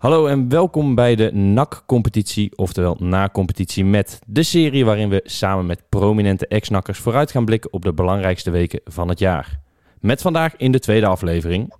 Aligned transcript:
Hallo 0.00 0.26
en 0.26 0.48
welkom 0.48 0.94
bij 0.94 1.14
de 1.14 1.32
NAC-competitie, 1.32 2.56
oftewel 2.56 2.96
na-competitie 2.98 3.84
met 3.84 4.20
de 4.26 4.42
serie 4.42 4.84
waarin 4.84 5.08
we 5.08 5.20
samen 5.24 5.66
met 5.66 5.82
prominente 5.88 6.46
ex-nakkers 6.46 6.98
vooruit 6.98 7.30
gaan 7.30 7.44
blikken 7.44 7.72
op 7.72 7.82
de 7.82 7.92
belangrijkste 7.92 8.50
weken 8.50 8.80
van 8.84 9.08
het 9.08 9.18
jaar. 9.18 9.60
Met 9.98 10.22
vandaag 10.22 10.56
in 10.56 10.72
de 10.72 10.78
tweede 10.78 11.06
aflevering. 11.06 11.74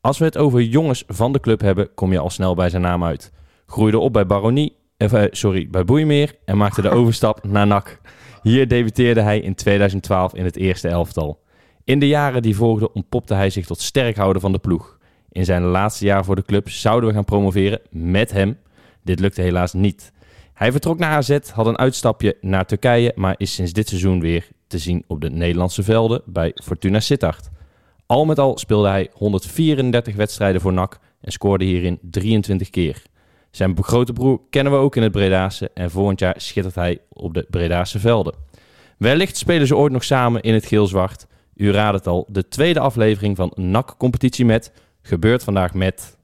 Als 0.00 0.18
we 0.18 0.24
het 0.24 0.36
over 0.36 0.62
jongens 0.62 1.04
van 1.06 1.32
de 1.32 1.40
club 1.40 1.60
hebben, 1.60 1.94
kom 1.94 2.12
je 2.12 2.18
al 2.18 2.30
snel 2.30 2.54
bij 2.54 2.70
zijn 2.70 2.82
naam 2.82 3.04
uit. 3.04 3.32
Groeide 3.66 3.98
op 3.98 4.12
bij 4.12 4.26
Baronie, 4.26 4.76
eh, 4.96 5.22
sorry, 5.30 5.68
bij 5.70 5.84
Boeimeer 5.84 6.34
en 6.44 6.56
maakte 6.56 6.82
de 6.82 6.90
overstap 6.98 7.44
naar 7.44 7.66
NAC. 7.66 8.00
Hier 8.42 8.68
debuteerde 8.68 9.20
hij 9.20 9.40
in 9.40 9.54
2012 9.54 10.34
in 10.34 10.44
het 10.44 10.56
eerste 10.56 10.88
elftal. 10.88 11.42
In 11.84 11.98
de 11.98 12.08
jaren 12.08 12.42
die 12.42 12.56
volgden 12.56 12.94
ontpopte 12.94 13.34
hij 13.34 13.50
zich 13.50 13.66
tot 13.66 13.80
sterkhouder 13.80 14.40
van 14.40 14.52
de 14.52 14.58
ploeg. 14.58 14.97
In 15.38 15.44
zijn 15.44 15.62
laatste 15.62 16.04
jaar 16.04 16.24
voor 16.24 16.36
de 16.36 16.44
club 16.44 16.68
zouden 16.68 17.08
we 17.08 17.14
gaan 17.14 17.24
promoveren 17.24 17.80
met 17.90 18.32
hem. 18.32 18.58
Dit 19.02 19.20
lukte 19.20 19.42
helaas 19.42 19.72
niet. 19.72 20.12
Hij 20.54 20.72
vertrok 20.72 20.98
naar 20.98 21.16
AZ, 21.16 21.38
had 21.52 21.66
een 21.66 21.78
uitstapje 21.78 22.36
naar 22.40 22.66
Turkije, 22.66 23.12
maar 23.14 23.34
is 23.36 23.54
sinds 23.54 23.72
dit 23.72 23.88
seizoen 23.88 24.20
weer 24.20 24.48
te 24.66 24.78
zien 24.78 25.04
op 25.06 25.20
de 25.20 25.30
Nederlandse 25.30 25.82
velden 25.82 26.22
bij 26.24 26.52
Fortuna 26.64 27.00
Sittard. 27.00 27.48
Al 28.06 28.24
met 28.24 28.38
al 28.38 28.58
speelde 28.58 28.88
hij 28.88 29.08
134 29.12 30.14
wedstrijden 30.14 30.60
voor 30.60 30.72
NAC 30.72 30.98
en 31.20 31.32
scoorde 31.32 31.64
hierin 31.64 31.98
23 32.02 32.70
keer. 32.70 33.02
Zijn 33.50 33.76
grote 33.80 34.12
broer 34.12 34.40
kennen 34.50 34.72
we 34.72 34.78
ook 34.78 34.96
in 34.96 35.02
het 35.02 35.12
Bredaanse 35.12 35.70
en 35.74 35.90
volgend 35.90 36.20
jaar 36.20 36.34
schittert 36.36 36.74
hij 36.74 36.98
op 37.08 37.34
de 37.34 37.46
Bredaanse 37.50 37.98
velden. 37.98 38.34
Wellicht 38.96 39.36
spelen 39.36 39.66
ze 39.66 39.76
ooit 39.76 39.92
nog 39.92 40.04
samen 40.04 40.42
in 40.42 40.54
het 40.54 40.66
geel-zwart. 40.66 41.26
U 41.54 41.72
raadt 41.72 41.96
het 41.96 42.06
al, 42.06 42.26
de 42.30 42.48
tweede 42.48 42.80
aflevering 42.80 43.36
van 43.36 43.52
NAC 43.54 43.94
Competitie 43.98 44.44
met 44.44 44.72
gebeurt 45.08 45.44
vandaag 45.44 45.74
met... 45.74 46.16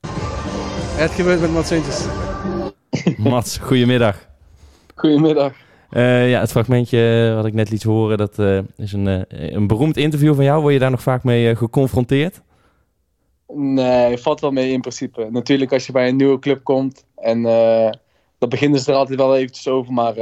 Het 0.97 1.11
gebeurt 1.11 1.41
met 1.41 1.53
Mats 1.53 1.69
Sintjes. 1.69 2.07
Mats, 3.31 3.59
goedemiddag. 3.59 4.27
Goedemiddag. 4.95 5.53
Uh, 5.91 6.31
ja, 6.31 6.41
het 6.41 6.51
fragmentje 6.51 7.33
wat 7.37 7.47
ik 7.47 7.55
net 7.55 7.71
liet 7.71 7.83
horen, 7.83 8.19
dat 8.19 8.39
uh, 8.39 8.59
is 8.77 8.93
een, 8.93 9.07
uh, 9.07 9.21
een 9.29 9.67
beroemd 9.67 9.97
interview 9.97 10.35
van 10.35 10.45
jou. 10.45 10.61
Word 10.61 10.73
je 10.73 10.79
daar 10.79 10.91
nog 10.91 11.03
vaak 11.03 11.25
mee 11.25 11.57
geconfronteerd? 11.57 12.43
Nee, 13.47 14.19
valt 14.19 14.41
wel 14.41 14.51
mee 14.51 14.71
in 14.71 14.81
principe. 14.81 15.29
Natuurlijk 15.31 15.73
als 15.73 15.87
je 15.87 15.93
bij 15.93 16.09
een 16.09 16.17
nieuwe 16.17 16.39
club 16.39 16.65
komt 16.65 17.05
en 17.17 17.43
dan 18.39 18.49
beginnen 18.49 18.81
ze 18.81 18.91
er 18.91 18.97
altijd 18.97 19.19
wel 19.19 19.37
eventjes 19.37 19.69
over, 19.69 19.93
maar 19.93 20.15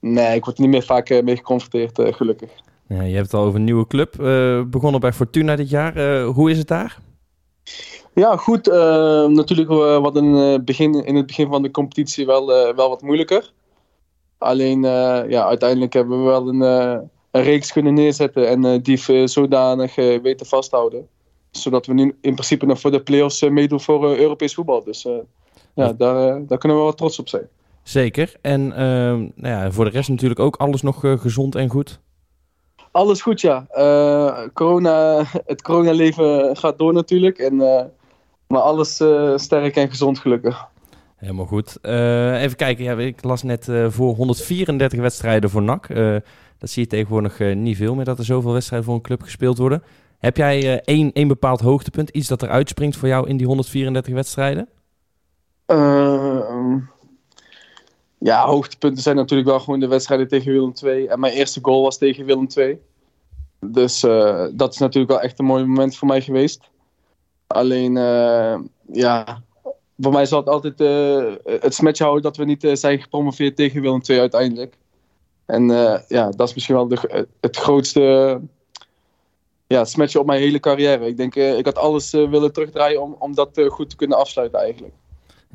nee, 0.00 0.36
ik 0.36 0.44
word 0.44 0.56
er 0.56 0.62
niet 0.62 0.72
meer 0.72 0.82
vaak 0.82 1.22
mee 1.22 1.36
geconfronteerd, 1.36 2.14
gelukkig. 2.16 2.50
Ja, 2.86 3.02
je 3.02 3.14
hebt 3.14 3.26
het 3.26 3.34
al 3.34 3.44
over 3.44 3.58
een 3.58 3.64
nieuwe 3.64 3.86
club. 3.86 4.14
begonnen 4.70 5.00
bij 5.00 5.12
Fortuna 5.12 5.56
dit 5.56 5.70
jaar. 5.70 6.22
hoe 6.22 6.50
is 6.50 6.58
het 6.58 6.68
daar? 6.68 6.98
Ja, 8.14 8.36
goed. 8.36 8.68
Uh, 8.68 8.74
natuurlijk 9.26 9.68
wat 10.00 10.16
een, 10.16 10.64
begin, 10.64 11.04
in 11.04 11.16
het 11.16 11.26
begin 11.26 11.48
van 11.48 11.62
de 11.62 11.70
competitie 11.70 12.26
wel, 12.26 12.68
uh, 12.68 12.74
wel 12.76 12.88
wat 12.88 13.02
moeilijker. 13.02 13.52
Alleen, 14.38 14.84
uh, 14.84 15.22
ja, 15.28 15.46
uiteindelijk 15.46 15.92
hebben 15.92 16.18
we 16.18 16.24
wel 16.24 16.48
een, 16.48 16.60
een 17.30 17.42
reeks 17.42 17.72
kunnen 17.72 17.94
neerzetten 17.94 18.48
en 18.48 18.82
die 18.82 19.26
zodanig 19.28 19.94
weten 19.94 20.46
vasthouden. 20.46 21.08
Zodat 21.50 21.86
we 21.86 21.92
nu 21.92 22.16
in 22.20 22.34
principe 22.34 22.66
nog 22.66 22.80
voor 22.80 22.90
de 22.90 23.02
play-offs 23.02 23.42
meedoen 23.42 23.80
voor 23.80 24.16
Europees 24.16 24.54
voetbal. 24.54 24.84
Dus 24.84 25.06
ja, 25.74 25.92
daar, 25.92 26.46
daar 26.46 26.58
kunnen 26.58 26.78
we 26.78 26.84
wel 26.84 26.94
trots 26.94 27.18
op 27.18 27.28
zijn. 27.28 27.48
Zeker. 27.82 28.34
En 28.40 28.72
ehm, 28.72 29.18
nou 29.18 29.62
ja, 29.64 29.70
voor 29.70 29.84
de 29.84 29.90
rest 29.90 30.08
natuurlijk 30.08 30.40
ook 30.40 30.56
alles 30.56 30.82
nog 30.82 31.00
gezond 31.00 31.54
en 31.54 31.68
goed? 31.68 32.00
Alles 32.90 33.22
goed, 33.22 33.40
ja. 33.40 33.66
Corona, 34.54 35.24
het 35.52 35.62
coronaleven 35.62 36.56
gaat 36.56 36.78
door 36.78 36.92
natuurlijk. 36.92 37.38
En, 37.38 37.60
maar 38.52 38.60
alles 38.60 39.00
uh, 39.00 39.36
sterk 39.36 39.76
en 39.76 39.90
gezond 39.90 40.18
gelukkig. 40.18 40.68
Helemaal 41.16 41.46
goed. 41.46 41.78
even 41.82 42.56
kijken, 42.56 42.84
ja, 42.84 42.98
ik 42.98 43.24
las 43.24 43.42
net 43.42 43.68
voor 43.88 44.14
134 44.14 45.00
wedstrijden 45.00 45.50
voor 45.50 45.62
NAC. 45.62 45.88
dat 46.58 46.70
zie 46.70 46.82
je 46.82 46.88
tegenwoordig 46.88 47.38
niet 47.54 47.76
veel 47.76 47.94
meer, 47.94 48.04
dat 48.04 48.18
er 48.18 48.24
zoveel 48.24 48.52
wedstrijden 48.52 48.86
voor 48.86 48.96
een 48.96 49.02
club 49.02 49.22
gespeeld 49.22 49.58
worden. 49.58 49.82
Heb 50.18 50.36
jij 50.36 50.80
één, 50.80 51.12
één 51.12 51.28
bepaald 51.28 51.60
hoogtepunt, 51.60 52.08
iets 52.08 52.28
dat 52.28 52.42
er 52.42 52.48
uitspringt 52.48 52.96
voor 52.96 53.08
jou 53.08 53.28
in 53.28 53.36
die 53.36 53.46
134 53.46 54.14
wedstrijden? 54.14 54.68
Ehm, 55.66 56.78
ja, 58.18 58.46
hoogtepunten 58.46 59.02
zijn 59.02 59.16
natuurlijk 59.16 59.48
wel 59.48 59.60
gewoon 59.60 59.80
de 59.80 59.88
wedstrijden 59.88 60.28
tegen 60.28 60.52
Willem 60.52 60.72
II. 60.84 61.06
En 61.06 61.20
mijn 61.20 61.32
eerste 61.32 61.58
goal 61.62 61.82
was 61.82 61.98
tegen 61.98 62.24
Willem 62.24 62.46
II. 62.56 62.78
Dus 63.60 64.00
dat 64.52 64.72
is 64.72 64.78
natuurlijk 64.78 65.12
wel 65.12 65.20
echt 65.20 65.38
een 65.38 65.44
mooi 65.44 65.64
moment 65.64 65.96
voor 65.96 66.08
mij 66.08 66.20
geweest. 66.20 66.70
Alleen, 67.52 67.96
uh, 67.96 68.58
ja, 68.92 69.42
voor 69.98 70.12
mij 70.12 70.26
zal 70.26 70.38
het 70.38 70.48
altijd 70.48 70.80
uh, 70.80 71.32
het 71.60 71.74
smetje 71.74 72.02
houden 72.04 72.22
dat 72.22 72.36
we 72.36 72.44
niet 72.44 72.68
zijn 72.72 73.00
gepromoveerd 73.00 73.56
tegen 73.56 73.80
Willem 73.80 74.00
II 74.08 74.18
uiteindelijk. 74.18 74.74
En 75.46 75.66
ja, 76.08 76.30
dat 76.30 76.48
is 76.48 76.54
misschien 76.54 76.74
wel 76.74 76.88
de, 76.88 77.26
het 77.40 77.56
grootste 77.56 78.40
ja, 79.66 79.84
smetje 79.84 80.20
op 80.20 80.26
mijn 80.26 80.40
hele 80.40 80.60
carrière. 80.60 81.06
Ik 81.06 81.16
denk, 81.16 81.34
ik 81.34 81.64
had 81.64 81.78
alles 81.78 82.10
willen 82.10 82.52
terugdraaien 82.52 83.02
om, 83.02 83.16
om 83.18 83.34
dat 83.34 83.62
goed 83.68 83.90
te 83.90 83.96
kunnen 83.96 84.18
afsluiten 84.18 84.60
eigenlijk. 84.60 84.94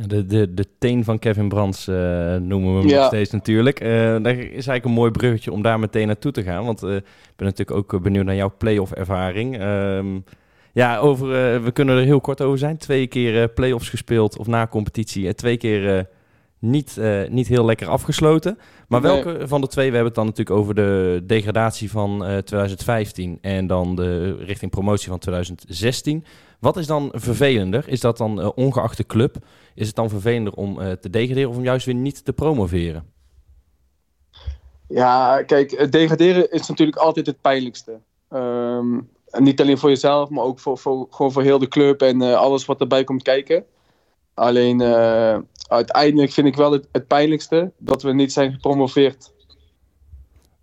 De, 0.05 0.25
de, 0.25 0.53
de 0.53 0.65
teen 0.77 1.03
van 1.03 1.19
Kevin 1.19 1.49
Brands 1.49 1.87
uh, 1.87 1.95
noemen 2.35 2.73
we 2.73 2.79
hem 2.79 2.97
nog 2.97 3.05
steeds 3.05 3.31
natuurlijk. 3.31 3.81
Uh, 3.81 3.89
daar 3.89 4.37
is 4.37 4.51
eigenlijk 4.51 4.85
een 4.85 4.91
mooi 4.91 5.11
bruggetje 5.11 5.51
om 5.51 5.61
daar 5.61 5.79
meteen 5.79 6.07
naartoe 6.07 6.31
te 6.31 6.43
gaan. 6.43 6.65
Want 6.65 6.83
uh, 6.83 6.95
ik 6.95 7.03
ben 7.35 7.45
natuurlijk 7.47 7.77
ook 7.77 8.01
benieuwd 8.01 8.25
naar 8.25 8.35
jouw 8.35 8.53
playoff 8.57 8.91
ervaring. 8.91 9.61
Um, 9.61 10.23
ja, 10.77 10.97
over, 10.97 11.27
we 11.63 11.71
kunnen 11.71 11.97
er 11.97 12.03
heel 12.03 12.21
kort 12.21 12.41
over 12.41 12.57
zijn. 12.57 12.77
Twee 12.77 13.07
keer 13.07 13.49
playoffs 13.49 13.89
gespeeld 13.89 14.37
of 14.37 14.47
na 14.47 14.67
competitie. 14.67 15.27
En 15.27 15.35
twee 15.35 15.57
keer 15.57 16.09
niet, 16.59 16.99
niet 17.29 17.47
heel 17.47 17.65
lekker 17.65 17.87
afgesloten. 17.87 18.57
Maar 18.87 19.01
welke 19.01 19.47
van 19.47 19.61
de 19.61 19.67
twee? 19.67 19.89
We 19.89 19.95
hebben 19.95 20.13
het 20.13 20.15
dan 20.15 20.25
natuurlijk 20.25 20.59
over 20.59 20.75
de 20.75 21.23
degradatie 21.23 21.91
van 21.91 22.17
2015 22.17 23.37
en 23.41 23.67
dan 23.67 23.95
de 23.95 24.35
richting 24.35 24.71
promotie 24.71 25.09
van 25.09 25.19
2016. 25.19 26.25
Wat 26.59 26.77
is 26.77 26.87
dan 26.87 27.11
vervelender? 27.13 27.87
Is 27.87 27.99
dat 27.99 28.17
dan 28.17 28.53
ongeacht 28.53 28.97
de 28.97 29.05
club? 29.05 29.35
Is 29.75 29.87
het 29.87 29.95
dan 29.95 30.09
vervelender 30.09 30.53
om 30.53 30.79
uh, 30.79 30.91
te 30.91 31.09
degraderen 31.09 31.49
of 31.49 31.55
om 31.55 31.63
juist 31.63 31.85
weer 31.85 31.95
niet 31.95 32.25
te 32.25 32.33
promoveren? 32.33 33.05
Ja, 34.87 35.43
kijk, 35.43 35.91
degraderen 35.91 36.51
is 36.51 36.67
natuurlijk 36.67 36.97
altijd 36.97 37.25
het 37.25 37.41
pijnlijkste. 37.41 37.99
Um, 38.29 39.09
niet 39.31 39.61
alleen 39.61 39.77
voor 39.77 39.89
jezelf, 39.89 40.29
maar 40.29 40.43
ook 40.43 40.59
voor, 40.59 40.77
voor, 40.77 41.07
gewoon 41.09 41.31
voor 41.31 41.43
heel 41.43 41.59
de 41.59 41.67
club 41.67 42.01
en 42.01 42.21
uh, 42.21 42.35
alles 42.35 42.65
wat 42.65 42.79
erbij 42.79 43.03
komt 43.03 43.23
kijken. 43.23 43.63
Alleen 44.33 44.81
uh, 44.81 45.37
uiteindelijk 45.67 46.31
vind 46.31 46.47
ik 46.47 46.55
wel 46.55 46.71
het, 46.71 46.87
het 46.91 47.07
pijnlijkste 47.07 47.71
dat 47.77 48.01
we 48.01 48.13
niet 48.13 48.33
zijn 48.33 48.51
gepromoveerd. 48.51 49.33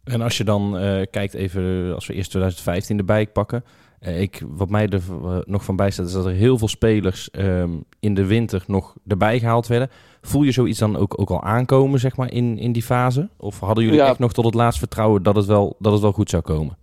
En 0.04 0.20
als 0.20 0.36
je 0.36 0.44
dan 0.44 0.72
kijkt, 1.10 1.34
even 1.34 1.94
als 1.94 2.06
we 2.06 2.14
eerst 2.14 2.30
2015 2.30 2.98
erbij 2.98 3.26
pakken. 3.26 3.64
Ik, 4.00 4.42
wat 4.48 4.68
mij 4.68 4.88
er 4.88 5.02
nog 5.44 5.64
van 5.64 5.76
bijstaat 5.76 6.06
is 6.06 6.12
dat 6.12 6.26
er 6.26 6.32
heel 6.32 6.58
veel 6.58 6.68
spelers 6.68 7.28
um, 7.32 7.84
in 8.00 8.14
de 8.14 8.26
winter 8.26 8.64
nog 8.66 8.94
erbij 9.06 9.38
gehaald 9.38 9.66
werden. 9.66 9.90
Voel 10.22 10.42
je 10.42 10.52
zoiets 10.52 10.78
dan 10.78 10.96
ook, 10.96 11.20
ook 11.20 11.30
al 11.30 11.42
aankomen, 11.42 12.00
zeg 12.00 12.16
maar, 12.16 12.32
in, 12.32 12.58
in 12.58 12.72
die 12.72 12.82
fase? 12.82 13.28
Of 13.36 13.60
hadden 13.60 13.84
jullie 13.84 13.98
ja. 13.98 14.08
echt 14.08 14.18
nog 14.18 14.32
tot 14.32 14.44
het 14.44 14.54
laatst 14.54 14.78
vertrouwen 14.78 15.22
dat 15.22 15.36
het 15.36 15.46
wel, 15.46 15.76
dat 15.78 15.92
het 15.92 16.00
wel 16.00 16.12
goed 16.12 16.30
zou 16.30 16.42
komen? 16.42 16.76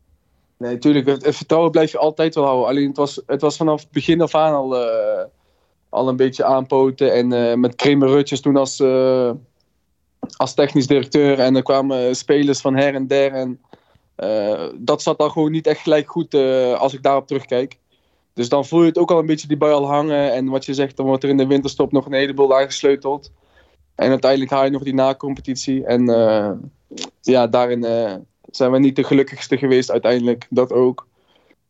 Nee, 0.62 0.72
natuurlijk. 0.72 1.06
Het, 1.06 1.36
vertrouwen 1.36 1.72
blijf 1.72 1.92
je 1.92 1.98
altijd 1.98 2.36
wel 2.36 2.44
houden. 2.44 2.68
Alleen 2.68 2.88
het 2.88 2.98
was, 2.98 3.22
het 3.26 3.42
was 3.42 3.58
vanaf 3.58 3.82
het 3.82 3.92
begin 3.92 4.22
af 4.22 4.36
aan 4.36 4.54
al, 4.54 4.76
uh, 4.76 5.24
al 5.90 6.08
een 6.08 6.16
beetje 6.16 6.44
aanpoten. 6.44 7.14
En 7.14 7.60
met 7.60 7.76
Kramer 7.76 8.08
Rutjes 8.08 8.42
toen 8.42 8.56
als, 8.56 8.82
als 10.38 10.54
technisch 10.54 10.88
directeur. 10.88 11.40
En 11.40 11.56
er 11.56 11.64
kwamen 11.64 12.16
spelers 12.16 12.62
van 12.62 12.76
her 12.76 12.94
en 12.94 13.08
der. 13.08 13.32
En 13.32 13.62
dat 14.78 15.02
zat 15.02 15.18
dan 15.18 15.32
gewoon 15.32 15.52
niet 15.52 15.68
echt 15.68 15.82
gelijk 15.82 16.10
goed 16.10 16.34
als 16.78 16.94
ik 16.94 17.04
daarop 17.04 17.28
terugkijk. 17.28 17.78
Dus 18.34 18.50
dan 18.50 18.66
voel 18.66 18.82
je 18.82 18.88
het 18.88 18.98
ook 18.98 19.12
al 19.12 19.20
een 19.20 19.26
beetje 19.26 19.48
die 19.48 19.58
bui 19.58 19.74
al 19.74 19.88
hangen. 19.88 20.34
En 20.34 20.50
wat 20.50 20.66
je 20.66 20.74
zegt, 20.74 20.98
dan 20.98 21.06
wordt 21.06 21.24
er 21.24 21.30
in 21.30 21.38
de 21.38 21.48
winterstop 21.48 21.92
nog 21.92 22.06
een 22.06 22.14
heleboel 22.14 22.58
aangesleuteld. 22.58 23.32
En 23.96 24.10
uiteindelijk 24.10 24.52
haal 24.52 24.64
je 24.64 24.70
nog 24.70 24.84
die 24.84 24.94
na-competitie. 24.94 25.86
En 25.86 26.06
ja, 27.22 27.48
daarin 27.48 27.84
zijn 28.52 28.72
we 28.72 28.80
niet 28.80 28.96
de 28.96 29.04
gelukkigste 29.04 29.58
geweest 29.58 29.92
uiteindelijk. 29.92 30.48
Dat 30.50 30.72
ook. 30.72 31.08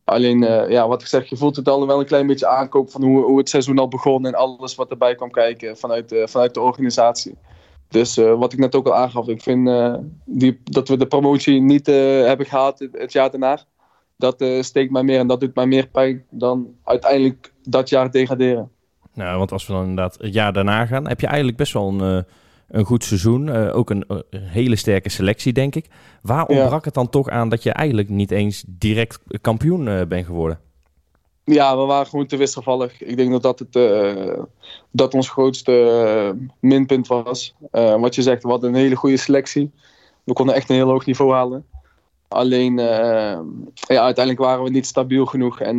Alleen, 0.04 0.38
ja, 0.68 0.88
wat 0.88 1.00
ik 1.00 1.06
zeg, 1.06 1.28
je 1.28 1.36
voelt 1.36 1.56
het 1.56 1.68
al 1.68 1.86
wel 1.86 2.00
een 2.00 2.06
klein 2.06 2.26
beetje 2.26 2.46
aankoop 2.46 2.90
van 2.90 3.02
hoe, 3.02 3.24
hoe 3.24 3.38
het 3.38 3.48
seizoen 3.48 3.78
al 3.78 3.88
begon. 3.88 4.26
En 4.26 4.34
alles 4.34 4.74
wat 4.74 4.90
erbij 4.90 5.14
kwam 5.14 5.30
kijken 5.30 5.76
vanuit, 5.76 6.22
vanuit 6.24 6.54
de 6.54 6.60
organisatie. 6.60 7.34
Dus 7.88 8.18
uh, 8.18 8.34
wat 8.34 8.52
ik 8.52 8.58
net 8.58 8.74
ook 8.74 8.86
al 8.86 8.94
aangaf, 8.94 9.28
ik 9.28 9.42
vind 9.42 9.70
die, 10.24 10.60
dat 10.64 10.88
we 10.88 10.96
de 10.96 11.06
promotie 11.06 11.60
niet 11.60 11.86
hebben 11.86 12.46
gehad 12.46 12.78
het, 12.78 12.90
het, 12.92 13.12
jaar 13.12 13.30
daarna. 13.30 13.58
Dat 14.16 14.44
steekt 14.60 14.90
mij 14.90 15.02
meer 15.02 15.18
en 15.18 15.26
dat 15.26 15.40
doet 15.40 15.54
mij 15.54 15.66
meer 15.66 15.88
pijn 15.88 16.24
dan 16.30 16.66
uiteindelijk 16.84 17.52
dat 17.62 17.88
jaar 17.88 18.10
degraderen. 18.10 18.70
Nou, 19.14 19.38
want 19.38 19.52
als 19.52 19.66
we 19.66 19.72
dan 19.72 19.82
inderdaad 19.82 20.18
het 20.20 20.32
jaar 20.32 20.52
daarna 20.52 20.86
gaan, 20.86 21.08
heb 21.08 21.20
je 21.20 21.26
eigenlijk 21.26 21.56
best 21.56 21.72
wel 21.72 21.88
een, 21.88 22.24
een 22.72 22.84
goed 22.84 23.04
seizoen. 23.04 23.50
ook 23.50 23.90
een, 23.90 24.04
een, 24.08 24.24
hele 24.32 24.76
sterke 24.76 25.08
selectie, 25.08 25.52
denk 25.52 25.74
ik. 25.74 25.86
Waar 26.22 26.46
ontbrak 26.46 26.70
ja. 26.70 26.84
het 26.84 26.94
dan 26.94 27.08
toch 27.08 27.28
aan 27.28 27.48
dat 27.48 27.62
je 27.62 27.72
eigenlijk 27.72 28.08
niet 28.08 28.30
eens 28.30 28.64
direct 28.66 29.18
kampioen 29.40 30.08
bent 30.08 30.26
geworden? 30.26 30.58
Ja, 31.44 31.76
we 31.76 31.84
waren 31.84 32.06
gewoon 32.06 32.26
te 32.26 32.36
wisselvallig. 32.36 33.02
Ik 33.02 33.16
denk 33.16 33.30
dat 33.30 33.42
dat, 33.42 33.58
het, 33.58 33.76
uh, 33.76 34.42
dat 34.90 35.14
ons 35.14 35.30
grootste 35.30 36.36
minpunt 36.60 37.06
was. 37.06 37.54
wat 37.70 38.14
je 38.14 38.22
zegt, 38.22 38.42
we 38.42 38.48
hadden 38.48 38.70
een 38.70 38.80
hele 38.80 38.96
goede 38.96 39.16
selectie. 39.16 39.70
We 40.24 40.32
konden 40.32 40.54
echt 40.54 40.70
een 40.70 40.76
heel 40.76 40.88
hoog 40.88 41.06
niveau 41.06 41.32
halen. 41.32 41.66
Alleen, 42.28 42.76
ja, 42.76 44.02
uiteindelijk 44.02 44.38
waren 44.38 44.64
we 44.64 44.70
niet 44.70 44.86
stabiel 44.86 45.26
genoeg. 45.26 45.60
En 45.60 45.78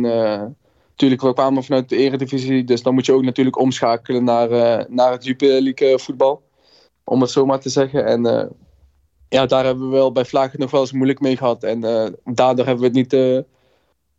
natuurlijk, 0.90 1.22
we 1.22 1.32
kwamen 1.32 1.64
vanuit 1.64 1.88
de 1.88 1.96
eredivisie. 1.96 2.64
Dus 2.64 2.82
dan 2.82 2.94
moet 2.94 3.06
je 3.06 3.12
ook 3.12 3.22
natuurlijk 3.22 3.58
omschakelen 3.58 4.24
naar, 4.24 4.48
naar 4.88 5.12
het 5.12 5.24
Jupiler 5.24 5.60
League 5.60 5.98
voetbal. 5.98 6.42
Om 7.04 7.20
het 7.20 7.30
zo 7.30 7.46
maar 7.46 7.60
te 7.60 7.68
zeggen. 7.68 8.06
En 8.06 8.52
ja, 9.28 9.46
daar 9.46 9.64
hebben 9.64 9.84
we 9.84 9.94
wel 9.94 10.12
bij 10.12 10.24
Vlagen 10.24 10.60
nog 10.60 10.70
wel 10.70 10.80
eens 10.80 10.92
moeilijk 10.92 11.20
mee 11.20 11.36
gehad. 11.36 11.62
En 11.62 11.80
daardoor 12.24 12.66
hebben 12.66 12.92
we 12.92 12.98
het 12.98 13.10
niet 13.10 13.44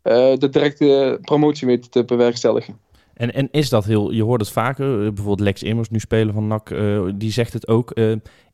eh, 0.06 0.32
de 0.38 0.48
directe 0.48 1.18
promotie 1.20 1.66
weten 1.66 1.90
te 1.90 2.04
bewerkstelligen. 2.04 2.78
En, 3.14 3.34
en 3.34 3.48
is 3.50 3.68
dat 3.68 3.84
heel, 3.84 4.10
je 4.10 4.22
hoort 4.22 4.40
het 4.40 4.50
vaker, 4.50 4.92
eh, 4.92 5.06
bijvoorbeeld 5.06 5.40
Lex 5.40 5.62
Immers, 5.62 5.88
nu 5.88 5.98
speler 5.98 6.34
van 6.34 6.46
NAC, 6.46 6.70
uh, 6.70 7.08
die 7.14 7.32
zegt 7.32 7.52
het 7.52 7.68
ook. 7.68 7.94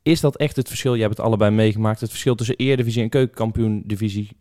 is 0.02 0.20
dat 0.20 0.36
echt 0.36 0.56
het 0.56 0.68
verschil? 0.68 0.92
Jij 0.92 1.02
hebt 1.02 1.16
het 1.16 1.26
allebei 1.26 1.50
meegemaakt. 1.50 2.00
Het 2.00 2.10
verschil 2.10 2.34
tussen 2.34 2.56
Eredivisie 2.56 3.02
en 3.02 3.08
Keukenkampioen-divisie, 3.08 4.36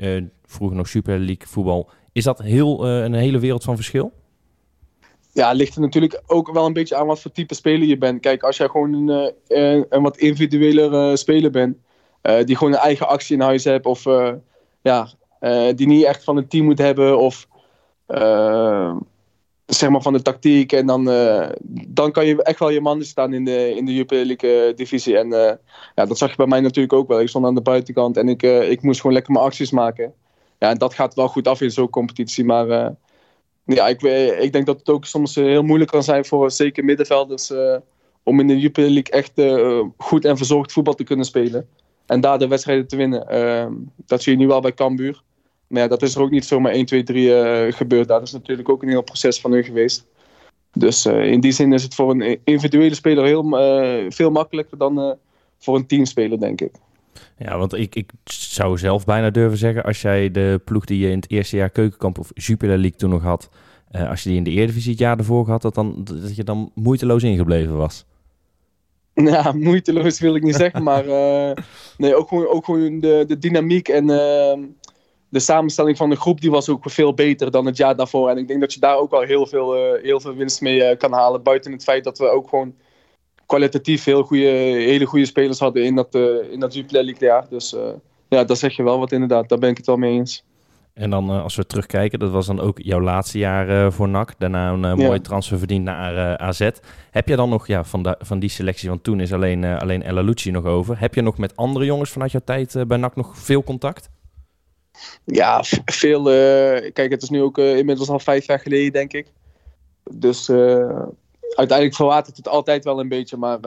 vroeger 0.46 0.78
nog 0.78 0.88
Super 0.88 1.18
League 1.18 1.48
voetbal. 1.48 1.90
Is 2.12 2.24
dat 2.24 2.42
heel, 2.42 2.88
een 2.88 3.14
hele 3.14 3.40
wereld 3.40 3.64
van 3.64 3.76
verschil? 3.76 4.14
Ja, 5.34 5.52
ligt 5.52 5.76
er 5.76 5.82
natuurlijk 5.82 6.22
ook 6.28 6.52
wel 6.52 6.66
een 6.66 6.74
beetje 6.74 6.96
aan 6.96 7.08
wat 7.08 7.22
voor 7.22 7.32
type 7.32 7.56
speler 7.56 7.88
je 7.88 7.98
bent. 7.98 8.22
Kijk, 8.22 8.44
als 8.44 8.58
jij 8.58 8.68
gewoon 8.68 8.94
een, 8.94 9.34
een 9.90 10.02
wat 10.02 10.18
individueler 10.18 11.18
speler 11.18 11.52
bent, 11.52 11.78
die 12.46 12.58
gewoon 12.58 12.74
een 12.74 12.80
eigen 12.80 13.08
actie 13.08 13.36
in 13.36 13.42
huis 13.42 13.64
hebt 13.64 13.86
of 13.86 14.04
ja, 14.82 15.10
die 15.76 15.88
niet 15.88 16.04
echt 16.04 16.24
van 16.24 16.36
het 16.36 16.50
team 16.50 16.66
moet 16.66 16.78
hebben 16.78 17.18
of 17.18 17.48
zeg 19.66 19.90
maar 19.90 20.02
van 20.02 20.14
de 20.14 20.22
tactiek. 20.22 20.72
En 20.72 20.86
dan, 20.86 21.04
dan 21.88 22.12
kan 22.12 22.26
je 22.26 22.44
echt 22.44 22.60
wel 22.60 22.70
je 22.70 22.82
man 22.82 23.04
staan 23.04 23.34
in 23.34 23.46
de, 23.46 23.76
in 23.76 23.86
de 23.86 24.74
divisie. 24.76 25.18
En 25.18 25.30
ja, 25.96 26.06
dat 26.06 26.18
zag 26.18 26.30
je 26.30 26.36
bij 26.36 26.48
mij 26.48 26.60
natuurlijk 26.60 26.94
ook 26.94 27.08
wel. 27.08 27.22
Ik 27.22 27.30
stond 27.30 27.46
aan 27.46 27.56
de 27.56 27.62
buitenkant 27.62 28.18
en 28.18 28.30
ik, 28.30 28.42
ik 28.44 28.82
moest 28.82 29.00
gewoon 29.00 29.16
lekker 29.16 29.34
mijn 29.34 29.46
acties 29.46 29.72
maken. 29.72 30.14
Ja, 30.60 30.70
en 30.70 30.78
dat 30.78 30.94
gaat 30.94 31.14
wel 31.14 31.28
goed 31.28 31.48
af 31.48 31.62
in 31.62 31.72
zo'n 31.72 31.90
competitie. 31.90 32.46
Maar 32.46 32.96
ja, 33.66 33.88
ik, 33.88 34.02
ik 34.42 34.54
denk 34.54 34.66
dat 34.66 34.80
het 34.80 34.90
ook 34.90 35.06
soms 35.06 35.36
heel 35.36 35.64
moeilijk 35.64 35.92
kan 35.92 36.04
zijn 36.04 36.26
voor 36.26 36.52
zeker 36.52 36.86
middenvelders 36.86 37.52
om 38.24 38.40
in 38.40 38.48
de 38.48 38.60
Jupiler 38.60 38.90
League 38.90 39.14
echt 39.14 39.32
goed 39.98 40.26
en 40.26 40.38
verzorgd 40.38 40.72
voetbal 40.72 40.94
te 40.94 41.04
kunnen 41.04 41.26
spelen. 41.26 41.68
En 42.06 42.22
daar 42.22 42.40
de 42.40 42.48
wedstrijden 42.48 42.88
te 42.88 42.96
winnen. 42.96 43.28
Ehm, 43.28 43.74
dat 44.06 44.22
zie 44.22 44.32
je 44.32 44.38
nu 44.38 44.48
wel 44.48 44.62
bij 44.62 44.74
Cambuur. 44.74 45.22
Maar 45.68 45.82
ja, 45.82 45.88
dat 45.88 46.02
is 46.02 46.16
er 46.16 46.22
ook 46.22 46.32
niet 46.32 46.46
zomaar 46.46 46.72
1, 46.72 46.86
2, 46.86 47.04
3 47.04 47.72
gebeurd. 47.74 48.08
Dat 48.08 48.22
is 48.22 48.32
natuurlijk 48.32 48.70
ook 48.70 48.82
een 48.82 48.90
heel 48.90 49.02
proces 49.02 49.42
van 49.42 49.52
hun 49.52 49.64
geweest. 49.64 50.06
Dus 50.74 51.06
in 51.06 51.40
die 51.40 51.52
zin 51.52 51.74
is 51.74 51.84
het 51.84 51.96
voor 51.96 52.12
een 52.12 52.40
individuele 52.44 52.96
speler 52.96 53.26
heel, 53.26 53.44
veel 54.10 54.32
makkelijker 54.32 54.78
dan 54.78 55.18
voor 55.58 55.76
een 55.76 55.88
teamspeler, 55.88 56.40
denk 56.40 56.62
ik. 56.62 56.72
Ja, 57.38 57.58
want 57.58 57.74
ik, 57.74 57.96
ik 57.96 58.12
zou 58.24 58.78
zelf 58.78 59.06
bijna 59.06 59.30
durven 59.30 59.58
zeggen, 59.58 59.84
als 59.84 60.02
jij 60.02 60.32
de 60.32 60.62
ploeg 60.66 60.86
die 60.86 61.00
je 61.00 61.10
in 61.10 61.16
het 61.16 61.32
eerste 61.32 61.56
jaar 61.56 61.70
Keukenkamp 61.70 62.20
of 62.20 62.32
Jupiler 62.34 62.78
League 62.78 62.98
toen 62.98 63.10
nog 63.10 63.24
had, 63.24 63.50
als 64.10 64.24
je 64.24 64.30
die 64.30 64.38
in 64.38 64.44
de 64.44 64.50
Eredivisie 64.50 64.92
het 64.92 65.00
jaar 65.00 65.18
ervoor 65.18 65.48
had, 65.48 65.62
dat, 65.62 65.76
dan, 65.76 66.04
dat 66.04 66.36
je 66.36 66.44
dan 66.44 66.72
moeiteloos 66.76 67.24
ingebleven 67.24 67.78
was. 67.78 68.06
Ja, 69.14 69.52
moeiteloos 69.68 70.20
wil 70.20 70.36
ik 70.36 70.44
niet 70.44 70.56
zeggen, 70.56 70.84
maar 70.84 71.06
nee, 71.98 72.16
ook 72.16 72.28
gewoon, 72.28 72.48
ook 72.48 72.66
gewoon 72.66 73.00
de, 73.00 73.24
de 73.28 73.38
dynamiek 73.38 73.88
en 73.88 74.10
ehm, 74.10 74.60
de 75.32 75.40
samenstelling 75.40 75.98
van 75.98 76.10
de 76.10 76.16
groep 76.16 76.42
die 76.42 76.52
was 76.52 76.70
ook 76.70 76.84
veel 76.90 77.14
beter 77.14 77.52
dan 77.52 77.66
het 77.66 77.78
jaar 77.78 77.96
daarvoor. 77.96 78.30
En 78.30 78.38
ik 78.38 78.48
denk 78.48 78.60
dat 78.60 78.74
je 78.74 78.80
daar 78.80 78.98
ook 78.98 79.12
wel 79.12 79.22
heel 79.22 79.48
veel, 79.48 79.78
uh, 79.78 80.04
heel 80.04 80.20
veel 80.20 80.36
winst 80.36 80.62
mee 80.62 80.98
kan 80.98 81.14
halen. 81.14 81.44
Buiten 81.44 81.72
het 81.72 81.84
feit 81.84 82.04
dat 82.04 82.18
we 82.18 82.30
ook 82.30 82.50
gewoon 82.50 82.76
kwalitatief 83.52 84.04
heel 84.04 84.24
goede, 84.24 84.46
hele 84.46 85.06
goede 85.06 85.26
spelers 85.26 85.60
hadden 85.60 85.84
in 85.84 85.96
dat, 85.96 86.16
uh, 86.16 86.52
in 86.52 86.60
dat 86.60 86.74
Jupiler 86.74 87.04
League 87.04 87.28
jaar. 87.28 87.46
Dus 87.50 87.76
ja, 88.30 88.44
daar 88.44 88.58
zeg 88.58 88.76
je 88.76 88.84
wel 88.84 89.00
wat 89.00 89.12
inderdaad. 89.12 89.50
Daar 89.50 89.60
ben 89.60 89.70
ik 89.70 89.78
het 89.78 89.86
wel 89.86 89.98
mee 89.98 90.14
eens. 90.14 90.44
En 90.94 91.10
dan 91.10 91.30
als 91.30 91.56
we 91.56 91.66
terugkijken, 91.66 92.20
dat 92.20 92.32
was 92.32 92.46
dan 92.46 92.60
ook 92.60 92.80
jouw 92.82 93.02
laatste 93.02 93.38
jaar 93.38 93.92
voor 93.92 94.10
NAC. 94.10 94.34
Daarna 94.38 94.70
een 94.70 94.82
ja. 94.82 94.96
mooie 94.96 95.22
transfer 95.22 95.58
verdiend 95.58 95.84
naar 95.84 96.38
AZ. 96.38 96.70
Heb 97.12 97.28
je 97.28 97.36
dan 97.36 97.50
nog 97.50 97.68
ja, 97.68 97.84
van, 97.84 98.04
de, 98.04 98.16
van 98.20 98.40
die 98.40 98.50
selectie, 98.50 98.90
want 98.90 99.04
toen 99.04 99.20
is 99.20 99.34
alleen, 99.34 99.66
alleen 99.66 100.04
Ella 100.04 100.22
Lucci 100.22 100.52
nog 100.52 100.66
over. 100.66 101.00
Heb 101.00 101.16
je 101.16 101.22
nog 101.22 101.38
met 101.38 101.56
andere 101.56 101.86
jongens 101.86 102.10
vanuit 102.10 102.32
jouw 102.32 102.42
tijd 102.46 102.88
bij 102.88 102.98
NAC 102.98 103.16
nog 103.16 103.38
veel 103.38 103.64
contact? 103.64 104.10
Ja, 105.26 105.64
veel. 105.86 106.24
Kijk, 106.94 107.12
het 107.12 107.24
is 107.24 107.30
nu 107.30 107.42
ook 107.42 107.58
inmiddels 107.58 108.10
al 108.10 108.20
vijf 108.20 108.46
jaar 108.46 108.60
geleden, 108.60 108.92
denk 108.92 109.14
ik. 109.14 109.28
Dus 110.12 110.50
uiteindelijk 111.56 111.98
verwatert 111.98 112.38
het 112.38 112.48
altijd 112.48 112.84
wel 112.84 113.00
een 113.00 113.08
beetje. 113.08 113.38
Maar 113.38 113.60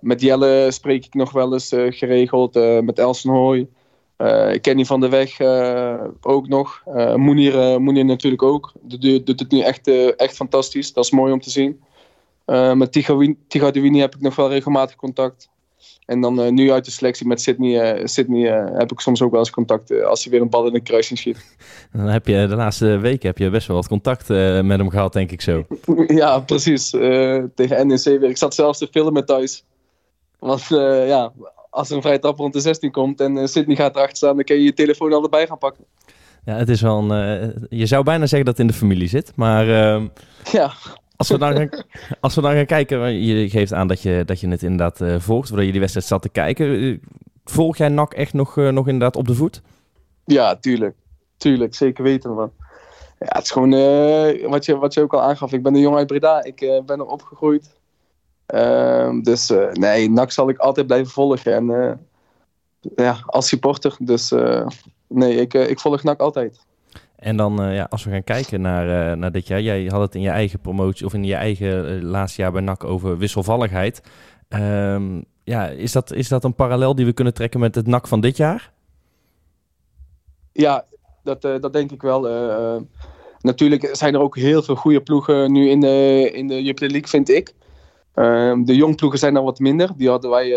met 0.00 0.20
Jelle 0.20 0.70
spreek 0.70 1.04
ik 1.04 1.14
nog 1.14 1.32
wel 1.32 1.52
eens 1.52 1.68
geregeld. 1.68 2.54
met 2.82 2.98
Elsen 2.98 3.30
Hooy. 3.30 3.68
Kenny 4.60 4.84
van 4.84 5.00
der 5.00 5.10
Weg 5.10 5.40
ook 6.20 6.48
nog. 6.48 6.82
Moenier, 7.14 7.80
Moenier 7.80 8.04
natuurlijk 8.04 8.42
ook. 8.42 8.72
Die 8.82 9.22
doet 9.22 9.40
het 9.40 9.50
nu 9.50 9.60
echt, 9.60 9.88
echt 10.16 10.36
fantastisch. 10.36 10.92
Dat 10.92 11.04
is 11.04 11.10
mooi 11.10 11.32
om 11.32 11.40
te 11.40 11.50
zien. 11.50 11.80
met 12.74 12.92
Tiga 13.48 13.70
heb 13.72 14.14
ik 14.14 14.20
nog 14.20 14.36
wel 14.36 14.48
regelmatig 14.48 14.96
contact. 14.96 15.48
En 16.08 16.20
dan 16.20 16.40
uh, 16.40 16.50
nu 16.50 16.72
uit 16.72 16.84
de 16.84 16.90
selectie 16.90 17.26
met 17.26 17.40
Sydney, 17.40 17.98
uh, 17.98 18.06
Sydney 18.06 18.40
uh, 18.40 18.78
heb 18.78 18.92
ik 18.92 19.00
soms 19.00 19.22
ook 19.22 19.30
wel 19.30 19.40
eens 19.40 19.50
contact 19.50 20.02
als 20.02 20.22
hij 20.22 20.32
weer 20.32 20.40
een 20.40 20.50
bal 20.50 20.66
in 20.66 20.72
de 20.72 20.80
kruising 20.80 21.18
schiet. 21.18 21.56
Dan 21.92 22.06
heb 22.06 22.26
je 22.26 22.46
de 22.46 22.54
laatste 22.54 22.98
weken 22.98 23.28
heb 23.28 23.38
je 23.38 23.50
best 23.50 23.66
wel 23.66 23.76
wat 23.76 23.88
contact 23.88 24.28
met 24.28 24.78
hem 24.78 24.90
gehad, 24.90 25.12
denk 25.12 25.30
ik 25.30 25.40
zo. 25.40 25.66
ja, 26.06 26.40
precies. 26.40 26.90
tegen 27.54 27.86
NEC 27.86 28.04
weer. 28.04 28.24
Ik 28.24 28.36
zat 28.36 28.54
zelfs 28.54 28.78
te 28.78 28.88
filmen 28.90 29.26
thuis. 29.26 29.64
Want 30.38 30.66
ja, 31.06 31.32
als 31.70 31.90
er 31.90 31.96
een 31.96 32.02
vrije 32.02 32.18
trap 32.18 32.38
rond 32.38 32.52
de 32.52 32.60
16 32.60 32.90
komt 32.90 33.20
en 33.20 33.48
Sydney 33.48 33.76
gaat 33.76 33.94
erachter 33.94 34.16
staan, 34.16 34.36
dan 34.36 34.44
kun 34.44 34.56
je 34.56 34.62
je 34.62 34.74
telefoon 34.74 35.12
al 35.12 35.22
erbij 35.22 35.46
gaan 35.46 35.58
pakken. 35.58 35.84
Ja, 36.44 36.54
het 36.54 36.68
is 36.68 36.80
wel 36.80 37.10
een. 37.10 37.66
je 37.68 37.86
zou 37.86 38.04
bijna 38.04 38.26
zeggen 38.26 38.46
dat 38.46 38.56
het 38.56 38.66
in 38.66 38.72
de 38.72 38.78
familie 38.78 39.08
zit, 39.08 39.32
maar. 39.36 39.68
Ehm, 39.68 40.06
ja. 40.52 40.72
Als 41.18 41.28
we 41.28 41.38
dan 41.38 41.56
gaan, 41.56 41.68
als 42.20 42.34
we 42.34 42.40
dan 42.40 42.52
gaan 42.52 42.66
kijken, 42.66 43.24
je 43.24 43.48
geeft 43.48 43.72
aan 43.72 43.88
dat 43.88 44.02
je, 44.02 44.22
dat 44.26 44.40
je 44.40 44.48
het 44.48 44.62
inderdaad 44.62 45.00
uh, 45.00 45.18
volgt, 45.18 45.48
voordat 45.48 45.66
je 45.66 45.70
die 45.70 45.80
wedstrijd 45.80 46.06
zat 46.06 46.22
te 46.22 46.28
kijken. 46.28 46.80
Eh, 46.80 46.98
volg 47.44 47.76
jij 47.76 47.88
NAC 47.88 48.14
echt 48.14 48.32
nog, 48.32 48.56
uh, 48.56 48.68
nog 48.68 48.86
inderdaad 48.86 49.16
op 49.16 49.26
de 49.26 49.34
voet? 49.34 49.62
Ja, 50.24 50.56
tuurlijk. 50.56 50.96
Tuurlijk, 51.36 51.74
zeker 51.74 52.04
weten 52.04 52.34
man. 52.34 52.52
Ja, 53.18 53.26
het 53.28 53.44
is 53.44 53.50
gewoon 53.50 53.70
wat, 54.50 54.64
je, 54.64 54.76
wat 54.76 54.94
je 54.94 55.02
ook 55.02 55.14
al 55.14 55.22
aangaf. 55.22 55.52
Ik 55.52 55.62
ben 55.62 55.74
een 55.74 55.80
jongen 55.80 55.98
uit 55.98 56.06
Breda, 56.06 56.44
ik 56.44 56.82
ben 56.86 56.98
er 56.98 57.06
opgegroeid. 57.06 57.70
Ehm, 58.46 59.20
dus 59.22 59.52
nee, 59.72 60.10
NAC 60.10 60.30
zal 60.30 60.48
ik 60.48 60.58
altijd 60.58 60.86
blijven 60.86 61.12
volgen. 61.12 61.54
En 61.54 61.98
ja, 62.96 63.18
als 63.26 63.48
supporter. 63.48 63.96
Dus 63.98 64.34
nee, 65.06 65.34
ik, 65.34 65.54
ik 65.54 65.80
volg 65.80 66.02
NAC 66.02 66.20
altijd. 66.20 66.66
En 67.18 67.36
dan, 67.36 67.62
uh, 67.62 67.74
ja, 67.74 67.86
als 67.90 68.04
we 68.04 68.10
gaan 68.10 68.24
kijken 68.24 68.60
naar, 68.60 69.10
uh, 69.10 69.16
naar 69.16 69.32
dit 69.32 69.46
jaar. 69.46 69.60
Jij 69.60 69.84
had 69.84 70.00
het 70.00 70.14
in 70.14 70.20
je 70.20 70.28
eigen 70.28 70.60
promotie 70.60 71.06
of 71.06 71.14
in 71.14 71.24
je 71.24 71.34
eigen 71.34 71.96
uh, 71.96 72.02
laatste 72.02 72.42
jaar 72.42 72.52
bij 72.52 72.60
NAC 72.60 72.84
over 72.84 73.18
wisselvalligheid. 73.18 74.02
Um, 74.48 75.24
ja, 75.44 75.68
is 75.68 75.92
dat, 75.92 76.12
is 76.12 76.28
dat 76.28 76.44
een 76.44 76.54
parallel 76.54 76.94
die 76.94 77.04
we 77.04 77.12
kunnen 77.12 77.34
trekken 77.34 77.60
met 77.60 77.74
het 77.74 77.86
NAC 77.86 78.06
van 78.08 78.20
dit 78.20 78.36
jaar? 78.36 78.72
Ja, 80.52 80.84
dat, 81.22 81.42
dat 81.42 81.72
denk 81.72 81.90
ik 81.90 82.02
wel. 82.02 82.20
natuurlijk 83.40 83.88
zijn 83.92 84.14
er 84.14 84.20
ook 84.20 84.36
heel 84.36 84.62
veel 84.62 84.74
goede 84.74 85.00
ploegen 85.00 85.52
nu 85.52 85.68
in 85.68 85.80
de, 85.80 86.30
in 86.34 86.48
de 86.48 86.62
Jupiler 86.62 86.90
League, 86.90 87.08
vind 87.08 87.28
ik. 87.28 87.54
Ehm, 88.14 88.64
de 88.64 88.76
jong 88.76 88.96
ploegen 88.96 89.18
zijn 89.18 89.34
dan 89.34 89.44
wat 89.44 89.58
minder. 89.58 89.90
Die 89.96 90.08
hadden 90.08 90.30
wij, 90.30 90.48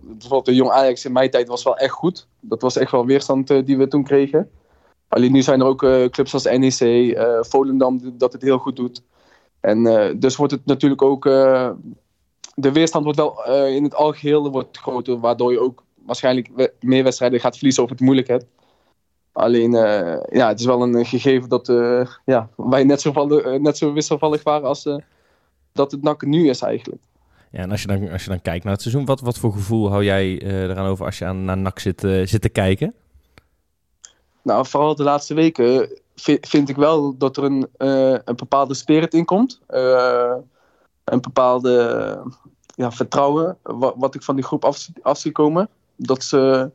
bijvoorbeeld 0.00 0.44
de 0.44 0.54
jong 0.54 0.70
Ajax 0.70 1.04
in 1.04 1.12
mijn 1.12 1.30
tijd 1.30 1.48
was 1.48 1.64
wel 1.64 1.76
echt 1.76 1.92
goed. 1.92 2.28
Dat 2.40 2.62
was 2.62 2.76
echt 2.76 2.90
wel 2.90 3.06
weerstand 3.06 3.66
die 3.66 3.76
we 3.78 3.88
toen 3.88 4.04
kregen. 4.04 4.50
Alleen 5.08 5.32
nu 5.32 5.42
zijn 5.42 5.60
er 5.60 5.66
ook 5.66 5.82
uh, 5.82 6.04
clubs 6.04 6.34
als 6.34 6.44
NEC, 6.44 6.80
uh, 6.80 7.18
eh, 7.18 7.44
Volendam, 7.44 8.00
dat 8.18 8.32
het 8.32 8.42
heel 8.42 8.58
goed 8.58 8.76
doet. 8.76 9.02
En 9.60 9.86
uh, 9.86 10.04
dus 10.16 10.36
wordt 10.36 10.52
het 10.52 10.66
natuurlijk 10.66 11.02
ook. 11.02 11.24
de 12.54 12.72
weerstand 12.72 13.04
wordt 13.04 13.18
wel 13.18 13.44
in 13.66 13.84
het 13.84 13.94
algeheel 13.94 14.50
wordt 14.50 14.78
groter, 14.78 15.20
waardoor 15.20 15.52
je 15.52 15.60
ook 15.60 15.84
waarschijnlijk 16.04 16.72
meer 16.80 17.02
wedstrijden 17.02 17.40
gaat 17.40 17.56
verliezen 17.56 17.82
of 17.82 17.88
het 17.90 18.00
moeilijk 18.00 18.28
hebt. 18.28 18.46
Alleen, 19.32 19.70
ja, 20.30 20.48
het 20.48 20.60
is 20.60 20.66
wel 20.66 20.82
een 20.82 21.06
gegeven 21.06 21.48
dat 21.48 21.66
ja, 22.24 22.48
wij 22.56 22.84
net 22.84 23.00
zo, 23.00 23.26
net 23.58 23.76
zo 23.76 23.92
wisselvallig 23.92 24.42
waren 24.42 24.68
als 24.68 24.88
dat 25.72 25.90
het 25.90 26.02
NAC 26.02 26.22
nu 26.22 26.48
is 26.48 26.60
eigenlijk. 26.60 27.02
Ja, 27.50 27.58
en 27.58 27.70
als 27.70 27.80
je 27.80 27.86
dan, 27.86 28.10
als 28.10 28.24
je 28.24 28.30
dan 28.30 28.42
kijkt 28.42 28.64
naar 28.64 28.72
het 28.72 28.82
seizoen, 28.82 29.04
wat, 29.04 29.20
wat 29.20 29.38
voor 29.38 29.52
gevoel 29.52 29.90
hou 29.90 30.04
jij 30.04 30.38
eraan 30.42 30.86
over 30.86 31.04
als 31.04 31.18
je 31.18 31.24
aan, 31.24 31.44
naar 31.44 31.58
NAC 31.58 31.78
zit, 31.78 32.00
zit 32.24 32.40
te 32.40 32.48
kijken? 32.48 32.94
Nou, 34.46 34.66
vooral 34.66 34.94
de 34.94 35.02
laatste 35.02 35.34
weken 35.34 35.88
vind 36.40 36.68
ik 36.68 36.76
wel 36.76 37.16
dat 37.16 37.36
er 37.36 37.44
een, 37.44 37.68
uh, 37.78 38.18
een 38.24 38.36
bepaalde 38.36 38.74
spirit 38.74 39.14
in 39.14 39.24
komt. 39.24 39.60
Uh, 39.70 40.34
een 41.04 41.20
bepaalde 41.20 42.22
ja, 42.66 42.92
vertrouwen, 42.92 43.58
wat, 43.62 43.94
wat, 43.96 44.14
ik 44.14 44.22
van 44.22 44.34
die 44.34 44.44
groep 44.44 44.64
af, 44.64 44.88
af 45.02 45.18
zie 45.18 45.32
komen. 45.32 45.68
Dat 45.96 46.22
ze, 46.22 46.70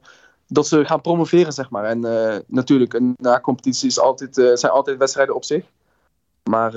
dat 0.48 0.68
ze 0.68 0.86
gaan 0.86 1.02
promoveren, 1.02 1.54
zeg 1.54 1.70
maar. 1.70 1.84
En 1.84 2.06
uh, 2.06 2.36
natuurlijk, 2.48 2.94
een 2.94 3.16
na-competitie 3.18 3.88
is 3.88 4.00
altijd, 4.00 4.36
zijn 4.36 4.72
altijd 4.72 4.98
wedstrijden 4.98 5.36
op 5.36 5.44
zich. 5.44 5.66
Maar 6.44 6.74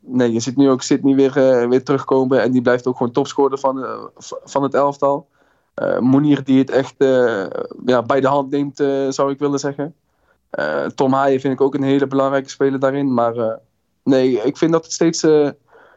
nee, 0.00 0.32
je 0.32 0.40
ziet 0.40 0.56
nu 0.56 0.70
ook 0.70 0.82
Sydney 0.82 1.14
weer, 1.14 1.68
weer 1.68 1.84
terugkomen. 1.84 2.42
En 2.42 2.52
die 2.52 2.62
blijft 2.62 2.86
ook 2.86 2.96
gewoon 2.96 3.12
topscorer 3.12 3.58
van, 3.58 3.86
van 4.44 4.62
het 4.62 4.74
elftal. 4.74 5.28
Monier 6.00 6.44
die 6.44 6.58
het 6.58 6.70
echt 6.70 6.94
ja, 7.86 8.02
bij 8.02 8.20
de 8.20 8.28
hand 8.28 8.50
neemt, 8.50 8.76
zou 9.14 9.30
ik 9.30 9.38
willen 9.38 9.58
zeggen. 9.58 9.94
Tom 10.94 11.12
Haaien 11.12 11.40
vind 11.40 11.52
ik 11.54 11.60
ook 11.60 11.74
een 11.74 11.82
hele 11.82 12.06
belangrijke 12.06 12.48
speler 12.48 12.78
daarin. 12.78 13.14
Maar 13.14 13.58
nee, 14.04 14.42
ik 14.42 14.56
vind 14.56 14.72
dat 14.72 14.84
het 14.84 14.92
steeds 14.92 15.26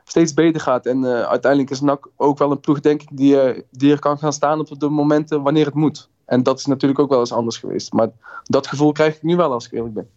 steeds 0.03 0.33
beter 0.33 0.61
gaat. 0.61 0.85
En 0.85 1.05
uiteindelijk 1.05 1.71
is 1.71 1.81
NAC 1.81 2.09
ook 2.15 2.37
wel 2.37 2.51
een 2.51 2.59
ploeg, 2.59 2.79
denk 2.79 3.01
ik, 3.01 3.07
die, 3.11 3.63
die 3.71 3.91
er 3.91 3.99
kan 3.99 4.17
gaan 4.17 4.33
staan 4.33 4.59
op 4.59 4.79
de 4.79 4.89
momenten 4.89 5.41
wanneer 5.41 5.65
het 5.65 5.73
moet. 5.73 6.09
En 6.25 6.43
dat 6.43 6.59
is 6.59 6.65
natuurlijk 6.65 6.99
ook 6.99 7.09
wel 7.09 7.19
eens 7.19 7.31
anders 7.31 7.57
geweest. 7.57 7.93
Maar 7.93 8.09
dat 8.43 8.67
gevoel 8.67 8.91
krijg 8.91 9.15
ik 9.15 9.23
nu 9.23 9.35
wel, 9.35 9.51
als 9.51 9.65
ik 9.65 9.71
eerlijk 9.71 9.93
ben. 9.93 10.09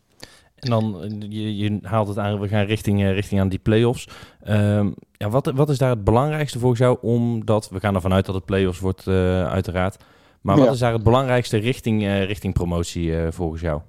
En 0.55 0.71
dan, 0.71 1.17
je, 1.29 1.57
je 1.57 1.79
haalt 1.83 2.09
het 2.09 2.19
aan, 2.19 2.41
we 2.41 2.49
gaan 2.49 2.65
richting, 2.65 3.03
richting 3.03 3.41
aan 3.41 3.49
die 3.49 3.59
play-offs. 3.59 4.09
Um, 4.49 4.95
ja, 5.13 5.29
wat, 5.29 5.53
wat 5.55 5.69
is 5.69 5.79
daar 5.79 5.91
het 5.91 6.05
belangrijkste 6.05 6.59
volgens 6.59 6.81
jou? 6.81 6.99
Omdat, 7.01 7.69
we 7.69 7.81
gaan 7.81 7.95
ervan 7.95 8.13
uit 8.13 8.27
dat 8.27 8.35
het 8.35 8.45
play-offs 8.45 8.81
wordt, 8.81 9.07
uiteraard. 9.07 9.97
Maar 10.41 10.57
wat 10.57 10.65
ja. 10.65 10.73
is 10.73 10.79
daar 10.79 10.93
het 10.93 11.03
belangrijkste 11.03 11.57
richting, 11.57 12.03
richting 12.07 12.55
promotie 12.55 13.15
volgens 13.31 13.61
jou? 13.61 13.81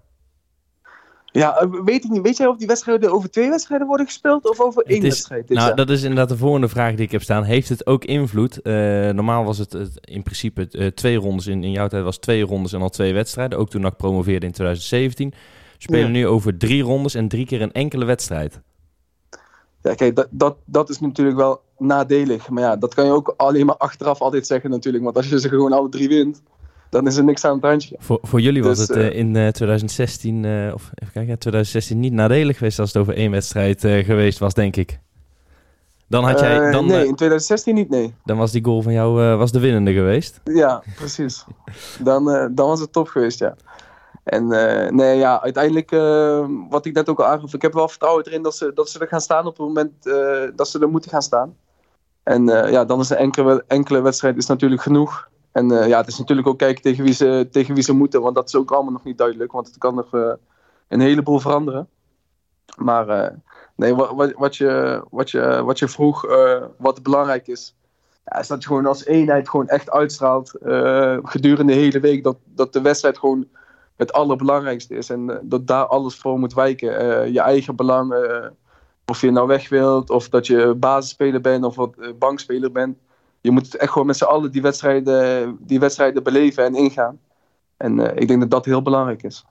Ja, 1.31 1.57
eh, 1.57 1.67
weet 1.86 2.03
ik 2.03 2.09
niet. 2.09 2.21
Weet 2.21 2.38
jij 2.38 2.48
of 2.48 2.57
die 2.57 2.67
wedstrijden 2.67 3.12
over 3.12 3.29
twee 3.29 3.50
wedstrijden 3.50 3.88
worden 3.88 4.05
gespeeld 4.05 4.50
of 4.50 4.59
over 4.59 4.83
één 4.83 5.01
wedstrijd? 5.01 5.50
Nou, 5.50 5.75
dat 5.75 5.89
is 5.89 6.01
inderdaad 6.01 6.29
de 6.29 6.38
volgende 6.38 6.69
vraag 6.69 6.95
die 6.95 7.05
ik 7.05 7.12
heb 7.12 7.21
staan. 7.21 7.43
Heeft 7.43 7.69
het 7.69 7.86
ook 7.86 8.05
invloed? 8.05 8.59
Uh, 8.63 8.74
normaal 9.09 9.43
was 9.43 9.57
het, 9.57 9.74
het 9.74 9.91
in 10.01 10.24
principe 10.24 10.67
uh, 10.71 10.88
twee 10.88 11.17
rondes. 11.17 11.48
In, 11.48 11.63
in 11.63 11.71
jouw 11.71 11.88
tijd 11.88 12.03
was 12.03 12.17
twee 12.17 12.43
rondes 12.43 12.74
en 12.74 12.81
al 12.81 12.89
twee 12.89 13.13
wedstrijden. 13.13 13.59
Ook 13.59 13.69
toen 13.69 13.86
ik 13.86 13.95
promoveerde 13.95 14.45
in 14.45 14.51
2017. 14.51 15.29
We 15.29 15.36
spelen 15.77 16.05
ja. 16.05 16.12
nu 16.12 16.27
over 16.27 16.57
drie 16.57 16.83
rondes 16.83 17.15
en 17.15 17.27
drie 17.27 17.45
keer 17.45 17.62
een 17.62 17.71
enkele 17.71 18.05
wedstrijd. 18.05 18.62
Ja, 19.81 19.95
kijk, 19.95 20.15
dat, 20.15 20.27
dat, 20.31 20.57
dat 20.65 20.89
is 20.89 21.00
natuurlijk 21.00 21.38
wel 21.38 21.62
nadelig. 21.77 22.50
Maar 22.50 22.63
ja, 22.63 22.75
dat 22.75 22.93
kan 22.93 23.05
je 23.05 23.12
ook 23.12 23.33
alleen 23.38 23.65
maar 23.65 23.77
achteraf 23.77 24.21
altijd 24.21 24.48
zeggen 24.48 24.69
natuurlijk. 24.69 25.03
Want 25.03 25.15
als 25.15 25.29
je 25.29 25.39
ze 25.39 25.50
gewoon 25.50 25.74
alle 25.74 25.89
drie 25.89 26.07
wint, 26.07 26.41
dan 26.89 27.08
is 27.08 27.17
er 27.17 27.24
niks 27.24 27.46
aan 27.46 27.53
het 27.53 27.63
handje. 27.63 27.96
Voor, 28.00 28.19
voor 28.22 28.41
jullie 28.41 28.63
was 28.63 28.77
dus, 28.77 28.88
het 28.88 28.98
uh, 28.98 29.15
in 29.15 29.36
uh, 29.36 29.48
2016, 29.48 30.43
uh, 30.43 30.74
of 30.74 30.91
even 30.96 31.13
kijken, 31.13 31.39
2016 31.39 32.00
niet 32.00 32.13
nadelig 32.13 32.58
geweest 32.58 32.79
als 32.79 32.93
het 32.93 33.01
over 33.01 33.15
één 33.15 33.31
wedstrijd 33.31 33.81
geweest 33.81 34.39
was, 34.39 34.53
denk 34.53 34.75
ik. 34.75 35.00
Dan 36.08 36.24
had 36.24 36.39
jij, 36.39 36.72
dan, 36.72 36.86
nee, 36.86 37.08
in 37.08 37.15
2016 37.15 37.75
niet, 37.75 37.89
nee. 37.89 38.13
Dan 38.25 38.38
was 38.38 38.51
die 38.51 38.63
goal 38.63 38.81
van 38.81 38.93
jou 38.93 39.38
was 39.38 39.51
de 39.51 39.60
winnende 39.60 39.93
geweest. 39.93 40.41
Ja, 40.43 40.84
precies. 40.96 41.46
dan, 42.00 42.25
dan 42.55 42.67
was 42.67 42.79
het 42.79 42.91
top 42.91 43.08
geweest, 43.08 43.39
ja. 43.39 43.55
En 44.24 44.48
nee, 44.96 45.17
ja, 45.17 45.41
uiteindelijk, 45.41 45.91
wat 46.69 46.86
ik 46.86 46.93
net 46.93 47.10
ook 47.10 47.19
al 47.19 47.25
aangaf, 47.25 47.53
ik 47.53 47.62
heb 47.62 47.74
wel 47.74 47.88
vertrouwen 47.88 48.25
erin 48.25 48.41
dat 48.41 48.55
ze, 48.55 48.72
dat 48.74 48.89
ze 48.89 49.00
er 49.00 49.08
gaan 49.08 49.22
staan 49.22 49.46
op 49.46 49.58
het 49.58 49.67
moment 49.67 49.91
dat 50.55 50.67
ze 50.67 50.79
er 50.79 50.89
moeten 50.89 51.12
gaan 51.12 51.22
staan. 51.22 51.55
En 52.24 52.46
ja, 52.46 52.86
dan 52.86 53.00
is 53.00 53.10
een 53.10 53.17
enkele, 53.17 53.63
enkele 53.67 54.01
wedstrijd 54.01 54.38
is 54.38 54.46
natuurlijk 54.46 54.81
genoeg. 54.81 55.29
En 55.51 55.71
uh, 55.71 55.87
ja, 55.87 55.97
het 55.97 56.07
is 56.07 56.17
natuurlijk 56.17 56.47
ook 56.47 56.57
kijken 56.57 56.81
tegen 56.81 57.03
wie, 57.03 57.13
ze, 57.13 57.47
tegen 57.51 57.73
wie 57.73 57.83
ze 57.83 57.93
moeten, 57.93 58.21
want 58.21 58.35
dat 58.35 58.47
is 58.47 58.55
ook 58.55 58.71
allemaal 58.71 58.91
nog 58.91 59.03
niet 59.03 59.17
duidelijk, 59.17 59.51
want 59.51 59.67
het 59.67 59.77
kan 59.77 59.95
nog 59.95 60.13
uh, 60.13 60.33
een 60.87 60.99
heleboel 60.99 61.39
veranderen. 61.39 61.87
Maar 62.77 63.09
uh, 63.09 63.37
nee, 63.75 63.95
wat, 63.95 64.33
wat, 64.33 64.55
je, 64.55 65.03
wat, 65.09 65.31
je, 65.31 65.61
wat 65.63 65.79
je 65.79 65.87
vroeg, 65.87 66.25
wat 66.77 67.03
belangrijk 67.03 67.47
is, 67.47 67.75
ja, 68.25 68.39
is 68.39 68.47
dat 68.47 68.61
je 68.61 68.67
gewoon 68.67 68.85
als 68.85 69.05
eenheid 69.05 69.49
gewoon 69.49 69.67
echt 69.67 69.89
uitstraalt 69.89 70.49
gedurende 71.23 71.73
de 71.73 71.79
hele 71.79 71.99
week, 71.99 72.23
dat, 72.23 72.37
dat 72.43 72.73
de 72.73 72.81
wedstrijd 72.81 73.17
gewoon 73.17 73.47
het 73.95 74.13
allerbelangrijkste 74.13 74.95
is 74.95 75.09
en 75.09 75.39
dat 75.43 75.67
daar 75.67 75.85
alles 75.85 76.15
voor 76.15 76.39
moet 76.39 76.53
wijken. 76.53 77.31
je 77.33 77.41
eigen 77.41 77.75
belang, 77.75 78.15
of 79.05 79.21
je 79.21 79.31
nou 79.31 79.47
weg 79.47 79.69
wilt, 79.69 80.09
of 80.09 80.29
dat 80.29 80.47
je 80.47 80.75
basisspeler 80.77 81.41
bent 81.41 81.63
of 81.63 81.75
wat 81.75 82.19
bankspeler 82.19 82.71
bent 82.71 82.97
je 83.41 83.51
moet 83.51 83.75
echt 83.75 83.91
gewoon 83.91 84.08
met 84.08 84.17
z'n 84.17 84.24
allen 84.24 84.51
die 84.51 84.62
wedstrijden, 84.62 85.58
die 85.60 85.79
wedstrijden 85.79 86.24
beleven 86.24 86.65
en 86.65 86.75
ingaan. 86.75 87.19
En 87.77 87.98
uh, 87.98 88.08
ik 88.15 88.27
denk 88.27 88.39
dat 88.39 88.51
dat 88.51 88.65
heel 88.65 88.81
belangrijk 88.81 89.24
is. 89.24 89.46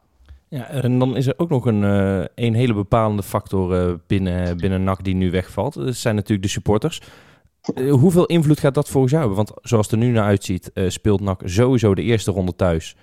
Ja, 0.48 0.68
en 0.68 0.98
dan 0.98 1.16
is 1.16 1.26
er 1.26 1.34
ook 1.36 1.48
nog 1.48 1.66
een, 1.66 1.82
uh, 1.82 2.24
een 2.34 2.54
hele 2.54 2.74
bepalende 2.74 3.22
factor 3.22 3.88
uh, 3.88 3.94
binnen, 4.06 4.56
binnen 4.56 4.84
NAC 4.84 5.04
die 5.04 5.14
nu 5.14 5.30
wegvalt. 5.30 5.74
Dat 5.74 5.94
zijn 5.94 6.14
natuurlijk 6.14 6.42
de 6.42 6.52
supporters. 6.52 7.02
hoeveel 7.90 8.26
invloed 8.26 8.60
gaat 8.60 8.74
dat 8.74 8.88
volgens 8.88 9.12
jou 9.12 9.26
hebben? 9.26 9.44
Want 9.44 9.68
zoals 9.68 9.90
het 9.90 10.00
er 10.00 10.06
nu 10.06 10.12
naar 10.12 10.24
uitziet, 10.24 10.70
speelt 10.74 11.20
NAC 11.20 11.40
sowieso 11.44 11.94
de 11.94 12.02
eerste 12.02 12.30
ronde 12.30 12.56
thuis. 12.56 12.96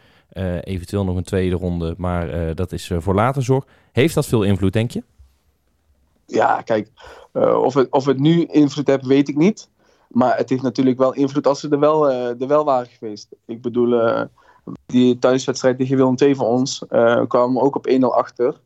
eventueel 0.61 1.03
nog 1.03 1.15
een 1.15 1.23
tweede 1.23 1.55
ronde, 1.55 1.93
maar 1.97 2.55
dat 2.55 2.71
is 2.71 2.91
voor 2.97 3.15
later 3.15 3.43
zorg. 3.43 3.65
Heeft 3.91 4.15
dat 4.15 4.25
veel 4.25 4.43
invloed, 4.43 4.73
denk 4.73 4.91
je? 4.91 5.03
Ja, 6.25 6.61
kijk, 6.61 6.89
of, 7.63 7.73
het, 7.73 7.91
of 7.91 8.05
het 8.05 8.19
nu 8.19 8.45
invloed 8.45 8.87
heeft, 8.87 9.05
weet 9.05 9.29
ik 9.29 9.35
niet. 9.35 9.69
Maar 10.09 10.37
het 10.37 10.49
heeft 10.49 10.61
natuurlijk 10.61 10.97
wel 10.97 11.13
invloed 11.13 11.47
als 11.47 11.59
ze 11.59 11.69
er 11.69 11.79
wel, 11.79 12.09
uh, 12.11 12.41
er 12.41 12.47
wel 12.47 12.63
waren 12.63 12.87
geweest. 12.87 13.27
Ik 13.45 13.61
bedoel, 13.61 13.93
uh, 13.93 14.21
die 14.85 15.19
thuiswedstrijd 15.19 15.77
tegen 15.77 15.97
Willem 15.97 16.15
II 16.17 16.35
van 16.35 16.45
ons 16.45 16.83
uh, 16.89 17.21
kwamen 17.27 17.61
ook 17.61 17.75
op 17.75 17.89
1-0 17.89 17.99
achter. 17.99 18.61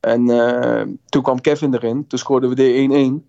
En 0.00 0.26
toen 1.08 1.22
kwam 1.22 1.40
Kevin 1.40 1.74
erin, 1.74 2.06
toen 2.06 2.18
scoorden 2.18 2.48
we 2.48 2.54
de 2.54 3.20
1-1. 3.22 3.26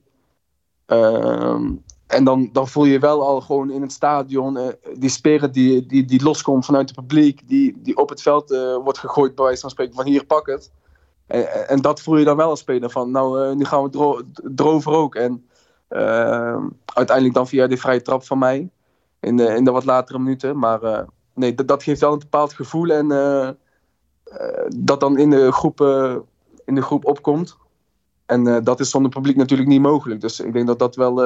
Ehm, 0.86 1.72
en 2.08 2.24
dan, 2.24 2.50
dan 2.52 2.68
voel 2.68 2.86
je 2.86 3.00
wel 3.00 3.28
al 3.28 3.42
gewoon 3.42 3.72
in 3.72 3.82
het 3.82 3.92
stadion 3.92 4.74
die 4.94 5.10
spirit 5.10 5.54
die, 5.54 5.86
die, 5.86 6.06
die 6.06 6.24
loskomt 6.24 6.66
vanuit 6.66 6.90
het 6.90 6.98
publiek, 6.98 7.48
die, 7.48 7.78
die 7.82 7.98
op 7.98 8.10
het 8.10 8.22
veld 8.22 8.50
wordt 8.84 8.98
gegooid, 8.98 9.36
bij 9.36 9.46
wijze 9.46 9.62
van 9.62 9.70
spreken, 9.70 9.96
van 9.96 10.06
hier 10.06 10.26
pak 10.26 10.48
het. 10.48 10.72
En, 11.28 11.68
en 11.68 11.82
dat 11.82 12.02
voel 12.02 12.18
je 12.18 12.26
dan 12.26 12.38
wel 12.38 12.50
als 12.50 12.60
speler 12.60 12.90
van, 12.90 13.12
nou, 13.12 13.56
nu 13.56 13.66
gaan 13.66 13.84
we 13.84 13.90
dro 13.90 14.22
erover 14.56 14.92
ook. 14.92 15.16
En 15.16 15.49
uiteindelijk 16.86 17.34
dan 17.34 17.48
via 17.48 17.68
de 17.68 17.78
vrije 17.78 18.02
trap 18.02 18.24
van 18.24 18.38
mij. 18.38 18.70
In 19.20 19.38
de, 19.38 19.56
in 19.56 19.64
de 19.64 19.72
wat 19.72 19.86
latere 19.86 20.20
minuten. 20.20 20.58
Maar 20.58 20.84
uh, 20.84 21.00
nee, 21.34 21.56
dat, 21.56 21.84
geeft 21.84 22.02
wel 22.02 22.14
een 22.14 22.20
bepaald 22.20 22.54
gevoel. 22.54 22.90
En 22.90 23.12
uh, 23.12 23.50
dat 24.76 25.00
dan 25.00 25.18
in 25.18 25.30
de 25.30 25.52
groep, 25.52 25.82
in 26.66 26.76
de 26.76 26.82
groep 26.82 27.06
opkomt. 27.06 27.58
En 28.26 28.64
dat 28.64 28.80
is 28.80 28.90
zonder 28.90 29.12
publiek 29.12 29.36
natuurlijk 29.36 29.70
niet 29.70 29.82
mogelijk. 29.82 30.22
Dus 30.22 30.40
ik 30.40 30.54
denk 30.54 30.68
dat 30.68 30.80
dat 30.80 30.96
wel 30.96 31.22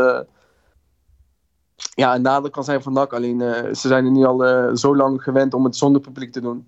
ja, 1.96 2.16
een 2.16 2.22
nadeel 2.22 2.50
kan 2.50 2.64
zijn 2.64 2.82
van 2.82 2.94
NAC. 2.94 3.14
Alleen 3.14 3.40
ze 3.76 3.88
zijn 3.88 4.06
er 4.06 4.12
nu 4.12 4.26
al 4.26 4.78
zo 4.78 4.96
lang 4.96 5.24
gewend 5.24 5.54
om 5.54 5.64
het 5.64 5.76
zonder 5.76 6.02
publiek 6.02 6.32
te 6.32 6.42
doen. 6.42 6.68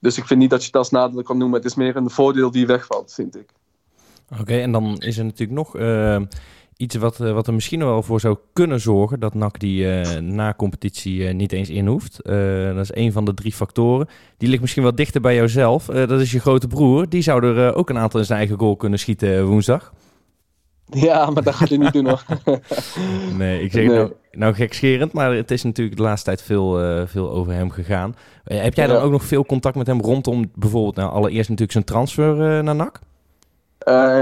Dus 0.00 0.18
ik 0.18 0.26
vind 0.26 0.40
niet 0.40 0.50
dat 0.50 0.60
je 0.60 0.66
het 0.66 0.76
als 0.76 0.90
nadeel 0.90 1.22
kan 1.22 1.38
noemen. 1.38 1.56
Het 1.56 1.68
is 1.68 1.74
meer 1.74 1.96
een 1.96 2.10
voordeel 2.10 2.50
die 2.50 2.66
wegvalt, 2.66 3.12
vind 3.12 3.36
ik. 3.36 3.48
Oké, 4.40 4.60
en 4.60 4.72
dan 4.72 4.96
is 4.98 5.18
er 5.18 5.24
natuurlijk 5.24 5.58
nog 5.58 5.72
iets 6.80 6.94
wat, 6.94 7.20
eh, 7.20 7.32
wat 7.32 7.46
er 7.46 7.54
misschien 7.54 7.78
wel 7.78 8.02
voor 8.02 8.20
zou 8.20 8.36
kunnen 8.52 8.80
zorgen 8.80 9.20
dat 9.20 9.34
NAC 9.34 9.58
die 9.58 9.84
uh, 9.84 10.16
na 10.16 10.54
competitie 10.56 11.18
uh, 11.18 11.34
niet 11.34 11.52
eens 11.52 11.70
in 11.70 11.86
hoeft. 11.86 12.20
dat 12.74 12.78
is 12.78 12.94
een 12.94 13.12
van 13.12 13.24
de 13.24 13.34
drie 13.34 13.52
factoren. 13.52 14.08
Die 14.36 14.48
ligt 14.48 14.60
misschien 14.60 14.82
wel 14.82 14.94
dichter 14.94 15.20
bij 15.20 15.34
jouzelf. 15.34 15.84
dat 15.84 16.20
is 16.20 16.32
je 16.32 16.40
grote 16.40 16.66
broer. 16.66 17.08
Die 17.08 17.22
zou 17.22 17.44
er 17.44 17.74
ook 17.74 17.90
een 17.90 17.98
aantal 17.98 18.20
in 18.20 18.26
zijn 18.26 18.38
eigen 18.38 18.58
goal 18.58 18.76
kunnen 18.76 18.98
schieten 18.98 19.46
woensdag. 19.46 19.92
Ja, 20.84 21.30
maar 21.30 21.42
dat 21.42 21.54
gaat 21.54 21.68
hij 21.68 21.78
niet 21.78 21.92
doen 21.92 22.06
hoor. 22.06 22.24
nee, 23.38 23.62
ik 23.62 23.72
zeg 23.72 23.86
nee. 23.86 23.96
nou, 23.96 24.12
nou 24.32 24.54
gekscherend, 24.54 25.12
maar 25.12 25.34
het 25.34 25.50
is 25.50 25.62
natuurlijk 25.62 25.96
de 25.96 26.02
laatste 26.02 26.26
tijd 26.26 26.42
veel, 26.42 27.06
veel 27.06 27.30
over 27.30 27.52
hem 27.52 27.70
gegaan. 27.70 28.14
heb 28.44 28.74
jij 28.74 28.86
dan 28.86 29.02
ook 29.02 29.10
nog 29.10 29.24
veel 29.24 29.46
contact 29.46 29.76
met 29.76 29.86
hem 29.86 30.00
rondom 30.00 30.50
bijvoorbeeld, 30.54 30.96
nou 30.96 31.10
allereerst 31.10 31.48
natuurlijk 31.48 31.72
zijn 31.72 31.84
transfer 31.84 32.62
naar 32.64 32.76
NAC? 32.76 33.00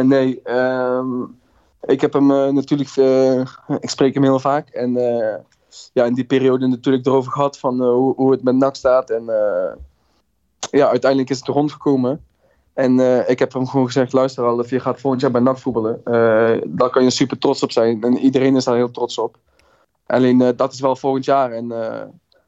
nee, 0.04 0.40
um 0.44 1.37
ik 1.80 2.00
heb 2.00 2.12
hem 2.12 2.30
uh, 2.30 2.48
natuurlijk, 2.48 2.96
uh, 2.96 3.40
ik 3.80 3.90
spreek 3.90 4.14
hem 4.14 4.22
heel 4.22 4.40
vaak. 4.40 4.68
En 4.68 4.96
uh, 4.96 5.34
ja, 5.92 6.04
in 6.04 6.14
die 6.14 6.24
periode 6.24 6.66
natuurlijk 6.66 7.06
erover 7.06 7.32
gehad 7.32 7.58
van 7.58 7.82
hoe, 7.82 8.14
hoe, 8.14 8.30
het 8.30 8.42
met 8.42 8.54
NAC 8.54 8.76
staat. 8.76 9.10
En 9.10 9.24
ja, 10.70 10.88
uiteindelijk 10.88 11.30
is 11.30 11.38
het 11.38 11.48
rondgekomen. 11.48 12.24
En 12.72 12.98
ik 13.28 13.38
heb 13.38 13.52
hem 13.52 13.66
gewoon 13.66 13.86
gezegd, 13.86 14.12
luister 14.12 14.44
Alf, 14.44 14.70
je 14.70 14.80
gaat 14.80 15.00
volgend 15.00 15.22
jaar 15.22 15.30
bij 15.30 15.40
NAC 15.40 15.58
voetballen. 15.58 16.00
daar 16.66 16.90
kan 16.90 17.02
je 17.02 17.10
super 17.10 17.38
trots 17.38 17.62
op 17.62 17.72
zijn. 17.72 18.02
En 18.02 18.18
iedereen 18.18 18.56
is 18.56 18.64
daar 18.64 18.76
heel 18.76 18.90
trots 18.90 19.18
op. 19.18 19.36
Alleen 20.06 20.52
dat 20.56 20.72
is 20.72 20.80
wel 20.80 20.96
volgend 20.96 21.24
jaar. 21.24 21.52
En 21.52 21.72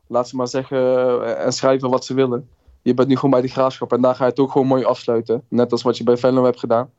laat 0.07 0.29
ze 0.29 0.37
maar 0.37 0.49
zeggen 0.49 1.37
en 1.37 1.53
schrijven 1.53 1.91
wat 1.91 2.05
ze 2.05 2.15
willen. 2.15 2.49
Je 2.83 2.95
bent 2.95 3.09
nu 3.09 3.15
gewoon 3.15 3.31
bij 3.31 3.41
de 3.41 3.49
graafschap 3.49 3.93
en 3.93 4.01
daar 4.01 4.15
ga 4.15 4.25
je 4.25 4.31
het 4.31 4.41
ook 4.41 4.51
gewoon 4.51 4.67
mooi 4.67 4.85
afsluiten. 4.85 5.43
Net 5.49 5.73
als 5.73 5.83
wat 5.83 5.97
je 5.97 6.05
bij 6.05 6.17
Venlo 6.17 6.45
hebt 6.45 6.59
gedaan. 6.59 6.91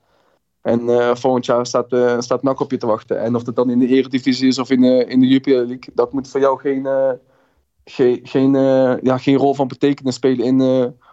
En 0.62 0.82
uh, 0.82 1.16
volgend 1.16 1.46
jaar 1.46 1.66
staat, 1.66 1.94
uh, 1.94 2.20
staat 2.20 2.60
op 2.60 2.72
je 2.72 2.78
te 2.78 2.86
wachten. 2.86 3.20
En 3.20 3.36
of 3.36 3.44
dat 3.44 3.56
dan 3.56 3.70
in 3.70 3.80
de 3.80 3.88
Eredivisie 3.88 4.48
is 4.48 4.60
of 4.60 4.70
in 4.70 4.82
de, 4.82 5.06
in 5.06 5.20
de 5.20 5.28
Jupiler 5.28 5.66
League, 5.66 5.94
dat 5.94 6.14
moet 6.14 6.28
voor 6.28 6.40
jou 6.40 6.60
geen, 6.60 6.86
uh, 6.86 8.18
geen, 8.24 8.54
ja, 9.02 9.18
geen 9.18 9.38
rol 9.38 9.54
van 9.54 9.68
betekenis 9.68 10.16
spelen 10.16 10.46
in 10.46 10.60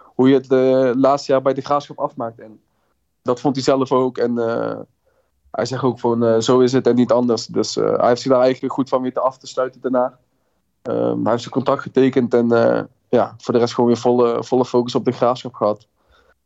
hoe 0.05 0.28
je 0.28 0.35
het 0.35 0.97
laatste 0.97 1.33
jaar 1.33 1.43
bij 1.43 1.55
de 1.55 1.61
Graafschap 1.61 1.99
afmaakt. 1.99 2.40
En 2.40 2.61
dat 3.23 3.40
vond 3.40 3.55
hij 3.55 3.64
zelf 3.64 3.93
ook. 3.93 4.19
En 4.19 4.37
hij 5.50 5.64
zegt 5.64 5.83
ook 5.83 6.00
van 6.00 6.43
zo 6.43 6.61
is 6.61 6.73
het 6.73 6.87
en 6.87 6.95
niet 6.95 7.12
anders. 7.12 7.47
Dus 7.47 7.75
hij 7.75 8.09
heeft 8.09 8.21
zich 8.21 8.33
daar 8.33 8.40
eigenlijk 8.40 8.73
goed 8.73 8.88
van 8.88 9.02
weten 9.02 9.23
af 9.23 9.38
te 9.38 9.47
sluiten 9.47 9.81
daarna. 9.81 10.19
Ehm, 10.83 11.23
hij 11.23 11.31
heeft 11.31 11.43
zijn 11.43 11.55
contract 11.55 11.83
getekend 11.83 12.35
en 12.35 12.49
ja, 13.09 13.35
voor 13.38 13.55
de 13.55 13.61
rest 13.61 13.75
gewoon 13.75 13.90
weer 13.90 14.00
volle, 14.00 14.45
volle 14.45 14.64
focus 14.64 14.95
op 14.95 15.05
de 15.05 15.12
Graafschap 15.12 15.55
gehad. 15.55 15.87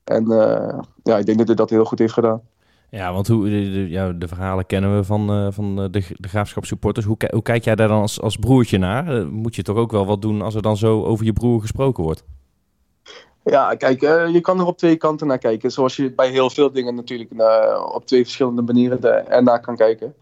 En 0.05 0.27
ja, 1.03 1.19
ik 1.19 1.27
denk 1.27 1.39
dat 1.39 1.47
hij 1.47 1.57
dat 1.57 1.71
heel 1.71 1.85
goed 1.85 1.99
heeft 1.99 2.13
gedaan. 2.13 2.43
Ja, 2.95 3.13
want 3.13 3.29
hoe, 3.29 3.45
de, 3.45 3.89
ja, 3.89 4.13
de 4.13 4.29
verhalen 4.29 4.67
kennen 4.67 4.97
we 4.97 5.05
van, 5.05 5.47
uh, 5.47 5.53
van 5.53 5.77
de, 5.77 6.03
de 6.15 6.29
graafschap 6.29 6.65
supporters. 6.65 7.07
Hoe, 7.07 7.17
hoe 7.31 7.43
kijk 7.43 7.65
jij 7.65 7.75
daar 7.75 7.89
dan 7.89 8.01
als, 8.01 8.21
als 8.21 8.37
broertje 8.37 8.79
naar? 8.79 9.17
Uh, 9.17 9.29
moet 9.29 9.55
je 9.55 9.63
toch 9.63 9.77
ook 9.77 9.91
wel 9.91 10.07
wat 10.07 10.23
doen 10.23 10.43
als 10.43 10.55
er 10.55 10.63
dan 10.63 10.77
zo 10.77 11.05
over 11.05 11.25
je 11.25 11.33
broer 11.33 11.61
gesproken 11.61 12.03
wordt? 12.03 12.25
Ja, 13.45 13.75
kijk, 13.75 14.01
je 14.33 14.39
kan 14.41 14.59
er 14.61 14.67
op 14.67 14.79
twee 14.79 14.97
kanten 14.97 15.27
naar 15.27 15.39
kijken. 15.39 15.71
Zoals 15.71 15.97
je 15.97 16.13
bij 16.13 16.31
heel 16.31 16.51
veel 16.51 16.73
dingen 16.73 16.95
natuurlijk 16.95 17.31
op 17.95 18.07
twee 18.07 18.23
verschillende 18.23 18.63
manieren 18.63 19.31
ernaar 19.31 19.61
kan 19.61 19.77
kijken. 19.77 20.15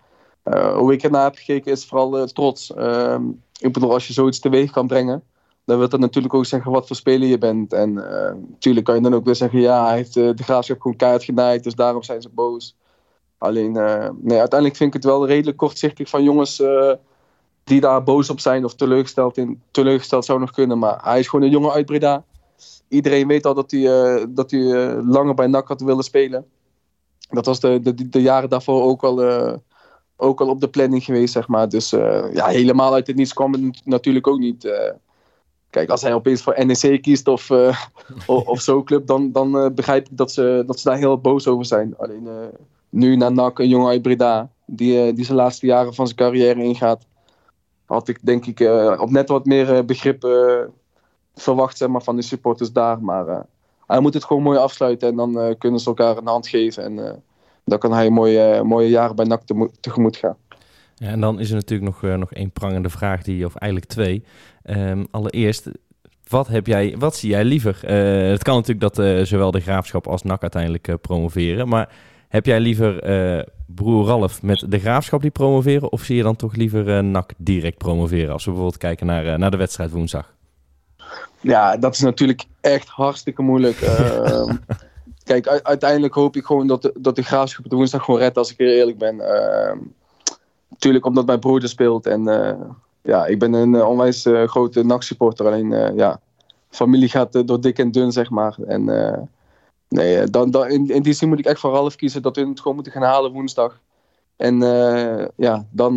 hoe 0.74 0.92
ik 0.92 1.02
ernaar 1.02 1.24
heb 1.24 1.36
gekeken 1.36 1.72
is 1.72 1.86
vooral 1.86 2.26
trots. 2.26 2.74
Ehm, 2.74 3.22
ik 3.60 3.72
bedoel, 3.72 3.92
als 3.92 4.06
je 4.06 4.12
zoiets 4.12 4.38
teweeg 4.38 4.70
kan 4.70 4.86
brengen, 4.86 5.22
dan 5.64 5.78
wil 5.78 5.88
dat 5.88 6.00
natuurlijk 6.00 6.34
ook 6.34 6.46
zeggen 6.46 6.72
wat 6.72 6.86
voor 6.86 6.96
speler 6.96 7.28
je 7.28 7.38
bent. 7.38 7.72
En 7.72 7.94
natuurlijk 8.48 8.86
kan 8.86 8.94
je 8.94 9.00
dan 9.00 9.14
ook 9.14 9.24
weer 9.24 9.34
zeggen, 9.34 9.60
ja, 9.60 9.86
hij 9.86 9.96
heeft 9.96 10.14
de 10.14 10.34
graafschap 10.36 10.80
gewoon 10.80 10.96
kaart 10.96 11.24
genaaid, 11.24 11.64
dus 11.64 11.74
daarom 11.74 12.02
zijn 12.02 12.22
ze 12.22 12.28
boos. 12.28 12.76
Alleen, 13.38 13.72
nee, 13.72 14.38
uiteindelijk 14.38 14.76
vind 14.76 14.94
ik 14.94 15.02
het 15.02 15.04
wel 15.04 15.26
redelijk 15.26 15.56
kortzichtig 15.56 16.08
van 16.08 16.22
jongens 16.22 16.62
die 17.64 17.80
daar 17.80 18.02
boos 18.02 18.30
op 18.30 18.40
zijn 18.40 18.64
of 18.64 18.74
teleurgesteld, 18.74 19.36
in, 19.36 19.62
teleurgesteld 19.70 20.24
zou 20.24 20.40
nog 20.40 20.50
kunnen. 20.50 20.78
Maar 20.78 20.98
hij 21.02 21.18
is 21.18 21.28
gewoon 21.28 21.44
een 21.44 21.52
jongen 21.52 21.72
uit 21.72 21.86
Breda 21.86 22.24
iedereen 22.90 23.26
weet 23.26 23.46
al 23.46 23.54
dat 23.54 23.70
hij, 23.70 24.26
dat 24.28 24.50
hij 24.50 24.60
langer 25.02 25.34
bij 25.34 25.46
NAC 25.46 25.68
had 25.68 25.80
willen 25.80 26.04
spelen. 26.04 26.46
Dat 27.28 27.46
was 27.46 27.60
de, 27.60 27.80
de, 27.82 28.08
de 28.08 28.22
jaren 28.22 28.48
daarvoor 28.48 28.82
ook 28.82 29.02
al, 29.02 29.22
ook 30.16 30.40
al 30.40 30.48
op 30.48 30.60
de 30.60 30.68
planning 30.68 31.04
geweest, 31.04 31.32
zeg 31.32 31.48
maar. 31.48 31.68
Dus 31.68 31.90
ja, 32.32 32.46
helemaal 32.46 32.94
uit 32.94 33.06
het 33.06 33.16
niets 33.16 33.32
kwam 33.32 33.52
het 33.52 33.80
natuurlijk 33.84 34.26
ook 34.26 34.38
niet. 34.38 34.72
Kijk, 35.70 35.90
als 35.90 36.02
hij 36.02 36.14
opeens 36.14 36.42
voor 36.42 36.64
NEC 36.66 37.02
kiest 37.02 37.28
of, 37.28 37.50
of, 38.26 38.46
of 38.46 38.60
zo'n 38.60 38.84
club, 38.84 39.06
dan, 39.06 39.32
dan 39.32 39.74
begrijp 39.74 40.08
ik 40.08 40.16
dat 40.16 40.32
ze, 40.32 40.62
dat 40.66 40.80
ze 40.80 40.88
daar 40.88 40.98
heel 40.98 41.18
boos 41.18 41.46
over 41.46 41.64
zijn. 41.64 41.94
Alleen 41.98 42.28
nu 42.88 43.16
naar 43.16 43.32
NAC, 43.32 43.58
een 43.58 43.68
jongen 43.68 43.88
uit 43.88 44.48
die, 44.66 45.12
die 45.12 45.24
zijn 45.24 45.36
laatste 45.36 45.66
jaren 45.66 45.94
van 45.94 46.06
zijn 46.06 46.18
carrière 46.18 46.62
ingaat, 46.62 47.06
had 47.84 48.08
ik 48.08 48.18
denk 48.22 48.46
ik 48.46 48.60
op 49.00 49.10
net 49.10 49.28
wat 49.28 49.44
meer 49.44 49.84
begrip 49.84 50.24
verwacht 51.40 51.76
zeg 51.76 51.88
maar, 51.88 52.02
van 52.02 52.16
de 52.16 52.22
supporters 52.22 52.72
daar. 52.72 53.02
Maar 53.02 53.26
uh, 53.26 53.40
hij 53.86 54.00
moet 54.00 54.14
het 54.14 54.24
gewoon 54.24 54.42
mooi 54.42 54.58
afsluiten 54.58 55.08
en 55.08 55.16
dan 55.16 55.38
uh, 55.38 55.54
kunnen 55.58 55.80
ze 55.80 55.88
elkaar 55.88 56.16
een 56.16 56.26
hand 56.26 56.48
geven. 56.48 56.84
En 56.84 56.96
uh, 56.96 57.10
dan 57.64 57.78
kan 57.78 57.92
hij 57.92 58.10
mooie, 58.10 58.62
mooie 58.62 58.88
jaren 58.88 59.16
bij 59.16 59.24
NAC 59.24 59.42
te, 59.42 59.70
tegemoet 59.80 60.16
gaan. 60.16 60.36
En 61.08 61.20
dan 61.20 61.40
is 61.40 61.48
er 61.48 61.54
natuurlijk 61.54 62.00
nog, 62.00 62.16
nog 62.18 62.32
één 62.32 62.50
prangende 62.50 62.90
vraag, 62.90 63.22
die, 63.22 63.44
of 63.44 63.54
eigenlijk 63.54 63.90
twee. 63.90 64.24
Um, 64.64 65.06
allereerst, 65.10 65.68
wat, 66.28 66.48
heb 66.48 66.66
jij, 66.66 66.94
wat 66.98 67.16
zie 67.16 67.30
jij 67.30 67.44
liever? 67.44 67.86
het 68.30 68.42
kan 68.42 68.54
natuurlijk 68.54 68.94
dat 68.94 69.26
zowel 69.28 69.50
de 69.50 69.60
Graafschap 69.60 70.06
als 70.06 70.22
NAC 70.22 70.42
uiteindelijk 70.42 71.00
promoveren. 71.00 71.68
Maar 71.68 71.88
heb 72.28 72.46
jij 72.46 72.60
liever 72.60 72.94
broer 73.66 74.06
Ralf 74.06 74.42
met 74.42 74.64
de 74.68 74.78
Graafschap 74.78 75.22
die 75.22 75.30
promoveren? 75.30 75.92
Of 75.92 76.02
zie 76.02 76.16
je 76.16 76.22
dan 76.22 76.36
toch 76.36 76.54
liever 76.54 77.04
NAC 77.04 77.32
direct 77.36 77.78
promoveren? 77.78 78.32
Als 78.32 78.44
we 78.44 78.50
bijvoorbeeld 78.50 78.80
kijken 78.80 79.06
naar, 79.06 79.38
naar 79.38 79.50
de 79.50 79.56
wedstrijd 79.56 79.90
woensdag. 79.90 80.34
Ja, 81.40 81.76
dat 81.76 81.94
is 81.94 82.00
natuurlijk 82.00 82.44
echt 82.60 82.88
hartstikke 82.88 83.42
moeilijk. 83.42 83.80
Uh, 83.80 84.50
kijk, 85.30 85.46
uiteindelijk 85.46 86.14
hoop 86.14 86.36
ik 86.36 86.44
gewoon 86.44 86.66
dat 86.66 86.82
de, 86.82 86.94
dat 86.98 87.16
de 87.16 87.22
graafschap 87.22 87.68
de 87.68 87.76
woensdag 87.76 88.04
gewoon 88.04 88.20
redt, 88.20 88.36
als 88.36 88.52
ik 88.52 88.58
heel 88.58 88.68
eerlijk 88.68 88.98
ben. 88.98 89.20
Natuurlijk 90.80 91.06
omdat 91.06 91.26
mijn 91.26 91.40
broer 91.40 91.68
speelt. 91.68 92.06
En 92.06 92.28
uh, 92.28 92.52
ja, 93.02 93.26
ik 93.26 93.38
ben 93.38 93.52
een 93.52 93.84
onwijs 93.84 94.24
eh, 94.24 94.48
grote 94.48 94.84
NAC-supporter. 94.84 95.46
Alleen, 95.46 95.96
ja, 95.96 96.20
familie 96.70 97.08
gaat 97.08 97.46
door 97.46 97.60
dik 97.60 97.78
en 97.78 97.90
dun, 97.90 98.12
zeg 98.12 98.30
maar. 98.30 98.56
En 98.66 98.84
nee, 99.88 100.26
dan, 100.26 100.50
dan, 100.50 100.68
in, 100.68 100.88
in, 100.88 101.02
die 101.02 101.12
zin 101.12 101.28
moet 101.28 101.38
ik 101.38 101.44
echt 101.44 101.60
voor 101.60 101.72
Ralf 101.72 101.96
kiezen 101.96 102.22
dat 102.22 102.36
we 102.36 102.46
het 102.46 102.60
gewoon 102.60 102.74
moeten 102.74 102.92
gaan 102.92 103.02
halen 103.02 103.32
woensdag. 103.32 103.80
En 104.36 104.60
ja, 105.36 105.66
dan, 105.70 105.96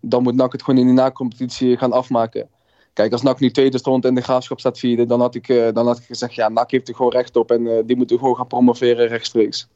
dan 0.00 0.22
moet 0.22 0.34
NAC 0.34 0.52
het 0.52 0.62
gewoon 0.62 0.80
in 0.80 0.86
die 0.86 0.94
na-competitie 0.94 1.76
gaan 1.76 1.92
afmaken. 1.92 2.48
Kijk, 2.92 3.12
als 3.12 3.22
NAC 3.22 3.40
nu 3.40 3.50
tweede 3.50 3.78
stond 3.78 4.04
en 4.04 4.14
de 4.14 4.20
graafschap 4.20 4.60
staat 4.60 4.78
vierde, 4.78 5.06
dan 5.06 5.20
had 5.20 5.34
ik, 5.34 5.46
dan 5.74 5.86
had 5.86 5.98
ik 5.98 6.04
gezegd, 6.04 6.34
ja, 6.34 6.48
NAC 6.48 6.70
heeft 6.70 6.88
er 6.88 6.94
gewoon 6.94 7.12
recht 7.12 7.36
op 7.36 7.50
en 7.50 7.86
die 7.86 7.96
moeten 7.96 8.18
gewoon 8.18 8.36
gaan 8.36 8.46
promoveren 8.46 9.06
rechtstreeks. 9.06 9.68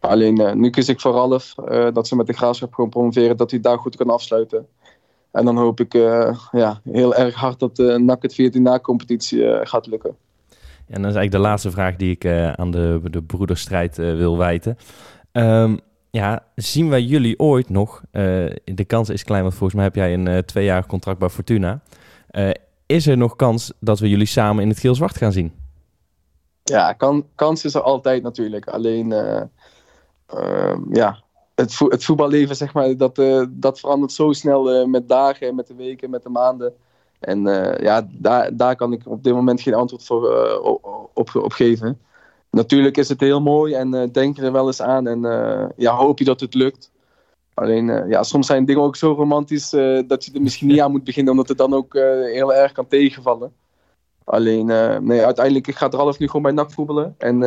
Alleen 0.00 0.40
uh, 0.40 0.52
nu 0.52 0.70
kies 0.70 0.88
ik 0.88 1.00
voor 1.00 1.12
Ralf 1.12 1.54
dat 1.92 2.08
ze 2.08 2.16
met 2.16 2.26
de 2.26 2.32
graafschap 2.32 2.74
gewoon 2.74 2.90
promoveren, 2.90 3.36
dat 3.36 3.50
hij 3.50 3.60
daar 3.60 3.78
goed 3.78 3.96
kan 3.96 4.10
afsluiten. 4.10 4.66
En 5.30 5.44
dan 5.44 5.56
hoop 5.56 5.80
ik 5.80 5.92
ja, 6.52 6.80
heel 6.84 7.14
erg 7.14 7.34
hard 7.34 7.58
dat 7.58 7.78
uh, 7.78 7.96
NAC 7.96 8.22
het 8.22 8.34
via 8.34 8.50
die 8.50 8.60
na-competitie 8.60 9.66
gaat 9.66 9.86
lukken. 9.86 10.16
En 10.86 11.02
dat 11.02 11.10
is 11.10 11.16
eigenlijk 11.16 11.30
de 11.30 11.38
laatste 11.38 11.70
vraag 11.70 11.96
die 11.96 12.10
ik 12.10 12.26
aan 12.56 12.70
de, 12.70 13.00
de 13.10 13.22
broederstrijd 13.22 13.96
wil 13.96 14.38
wijten. 14.38 14.76
Um, 15.32 15.78
ja, 16.10 16.44
zien 16.54 16.88
wij 16.88 17.02
jullie 17.02 17.38
ooit 17.38 17.68
nog? 17.68 18.02
de 18.64 18.84
kans 18.86 19.08
is 19.08 19.24
klein, 19.24 19.42
want 19.42 19.54
volgens 19.54 19.74
mij 19.74 19.84
heb 19.84 19.94
jij 19.94 20.14
een 20.14 20.44
tweejarig 20.44 20.86
contract 20.86 21.18
bij 21.18 21.28
Fortuna. 21.28 21.80
Is 22.86 23.06
er 23.06 23.16
nog 23.16 23.36
kans 23.36 23.72
dat 23.80 23.98
we 23.98 24.08
jullie 24.08 24.26
samen 24.26 24.62
in 24.62 24.68
het 24.68 24.78
geel-zwart 24.78 25.16
gaan 25.16 25.32
zien? 25.32 25.52
Ja, 26.62 26.92
kan, 26.92 27.26
kans 27.34 27.64
is 27.64 27.74
er 27.74 27.82
altijd 27.82 28.22
natuurlijk. 28.22 28.68
Alleen, 28.68 29.14
ja, 30.90 31.22
het, 31.54 31.74
vo 31.74 31.88
het, 31.88 32.04
voetballeven, 32.04 32.56
zeg 32.56 32.74
maar, 32.74 32.96
dat, 32.96 33.18
uh, 33.18 33.44
dat 33.50 33.80
verandert 33.80 34.12
zo 34.12 34.32
snel 34.32 34.86
met 34.86 35.08
dagen, 35.08 35.54
met 35.54 35.66
de 35.66 35.74
weken, 35.74 36.10
met 36.10 36.22
de 36.22 36.28
maanden. 36.28 36.74
En 37.20 37.42
ja, 37.80 38.08
daar, 38.10 38.56
daar 38.56 38.76
kan 38.76 38.92
ik 38.92 39.02
op 39.06 39.22
dit 39.22 39.34
moment 39.34 39.60
geen 39.60 39.74
antwoord 39.74 40.04
voor, 40.04 40.28
op, 41.14 41.34
op, 41.34 41.52
geven. 41.52 42.00
Natuurlijk 42.50 42.96
is 42.96 43.08
het 43.08 43.20
heel 43.20 43.40
mooi 43.40 43.74
en 43.74 44.10
denk 44.12 44.38
er 44.38 44.52
wel 44.52 44.66
eens 44.66 44.82
aan. 44.82 45.06
En 45.06 45.20
ja, 45.76 45.94
hoop 45.94 46.18
je 46.18 46.24
dat 46.24 46.40
het 46.40 46.54
lukt. 46.54 46.90
Alleen, 47.54 47.88
uh, 47.88 48.08
ja, 48.08 48.22
soms 48.22 48.46
zijn 48.46 48.64
dingen 48.64 48.82
ook 48.82 48.96
zo 48.96 49.12
romantisch 49.12 49.70
dat 50.06 50.24
je 50.24 50.32
er 50.34 50.42
misschien 50.42 50.68
niet 50.68 50.80
aan 50.80 50.90
moet 50.90 51.04
beginnen, 51.04 51.32
omdat 51.32 51.48
het 51.48 51.58
dan 51.58 51.74
ook 51.74 51.94
heel 52.32 52.54
erg 52.54 52.72
kan 52.72 52.86
tegenvallen. 52.86 53.52
Alleen, 54.24 54.66
nee, 55.04 55.24
uiteindelijk 55.24 55.70
gaat 55.70 55.94
Ralf 55.94 56.18
nu 56.18 56.26
gewoon 56.26 56.42
bij 56.42 56.52
NAC 56.52 56.72
voetballen. 56.72 57.14
En 57.18 57.38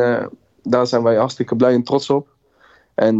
daar 0.62 0.86
zijn 0.86 1.02
wij 1.02 1.16
hartstikke 1.16 1.56
blij 1.56 1.72
en 1.72 1.82
trots 1.82 2.10
op. 2.10 2.28
En 2.94 3.18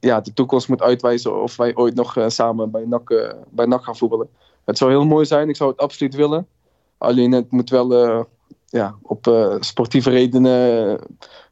ja, 0.00 0.20
de 0.20 0.32
toekomst 0.32 0.68
moet 0.68 0.82
uitwijzen 0.82 1.42
of 1.42 1.56
wij 1.56 1.74
ooit 1.74 1.94
nog 1.94 2.16
samen 2.26 2.70
bij 2.70 2.84
NAC, 2.86 3.34
bij 3.50 3.66
NAC 3.66 3.84
gaan 3.84 3.96
voetballen. 3.96 4.28
Het 4.64 4.78
zou 4.78 4.90
heel 4.90 5.04
mooi 5.04 5.26
zijn, 5.26 5.48
ik 5.48 5.56
zou 5.56 5.70
het 5.70 5.80
absoluut 5.80 6.14
willen. 6.14 6.46
Alleen 6.98 7.32
het 7.32 7.50
moet 7.50 7.70
wel 7.70 8.26
ja, 8.66 8.94
op 9.02 9.54
sportieve 9.60 10.10
redenen 10.10 10.98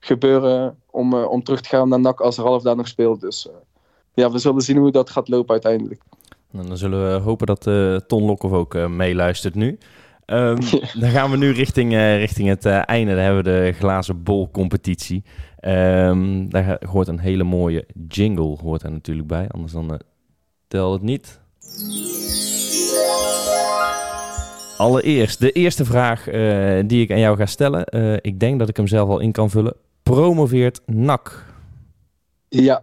gebeuren 0.01 0.79
om, 0.91 1.15
om 1.15 1.43
terug 1.43 1.61
te 1.61 1.69
gaan 1.69 1.89
naar 1.89 2.01
NAC 2.01 2.21
als 2.21 2.37
Ralf 2.37 2.63
daar 2.63 2.77
nog 2.77 2.89
speelt. 2.89 3.21
Dus 3.21 3.49
ja, 4.15 4.31
we 4.31 4.39
zullen 4.39 4.63
zien 4.63 4.77
hoe 4.77 4.91
dat 4.91 5.11
gaat 5.11 5.29
lopen 5.29 5.51
uiteindelijk. 5.51 6.03
En 6.53 6.67
dan 6.67 6.77
zullen 6.77 7.13
we 7.13 7.21
hopen 7.21 7.47
dat 7.47 7.63
Ton 8.09 8.23
Lokhoff 8.23 8.55
ook 8.55 8.89
meeluistert 8.89 9.55
nu. 9.55 9.79
Um, 10.33 10.57
Dan 11.01 11.11
gaan 11.11 11.31
we 11.31 11.37
nu 11.37 11.51
richting, 11.51 11.93
uh, 11.93 12.17
richting 12.17 12.49
het 12.49 12.67
einde. 12.67 13.15
Daar 13.15 13.25
hebben 13.25 13.45
we 13.45 13.51
de 13.51 13.73
glazen 13.73 14.23
bol 14.23 14.51
competitie. 14.51 15.25
Um, 15.61 16.51
daar 16.51 16.81
hoort 16.87 17.09
een 17.09 17.19
hele 17.19 17.45
mooie 17.45 17.87
jingle 18.09 18.57
hoort 18.63 18.83
er 18.83 18.91
natuurlijk 18.91 19.29
bij. 19.29 19.49
Anders 19.49 19.73
dan 19.73 20.01
tel 20.67 20.93
het 20.93 21.03
niet. 21.03 21.41
Allereerst, 24.77 25.41
de 25.41 25.53
eerste 25.53 25.85
vraag 25.85 26.25
die 26.87 27.03
ik 27.03 27.11
aan 27.11 27.19
jou 27.19 27.37
ga 27.37 27.47
stellen. 27.47 27.85
ik 28.23 28.41
denk 28.41 28.59
dat 28.59 28.69
ik 28.69 28.77
hem 28.77 28.87
zelf 28.87 29.09
al 29.09 29.19
in 29.19 29.33
kan 29.33 29.51
vullen. 29.51 29.75
Promoveert 30.03 30.81
NAC? 30.87 31.45
Ja. 32.49 32.83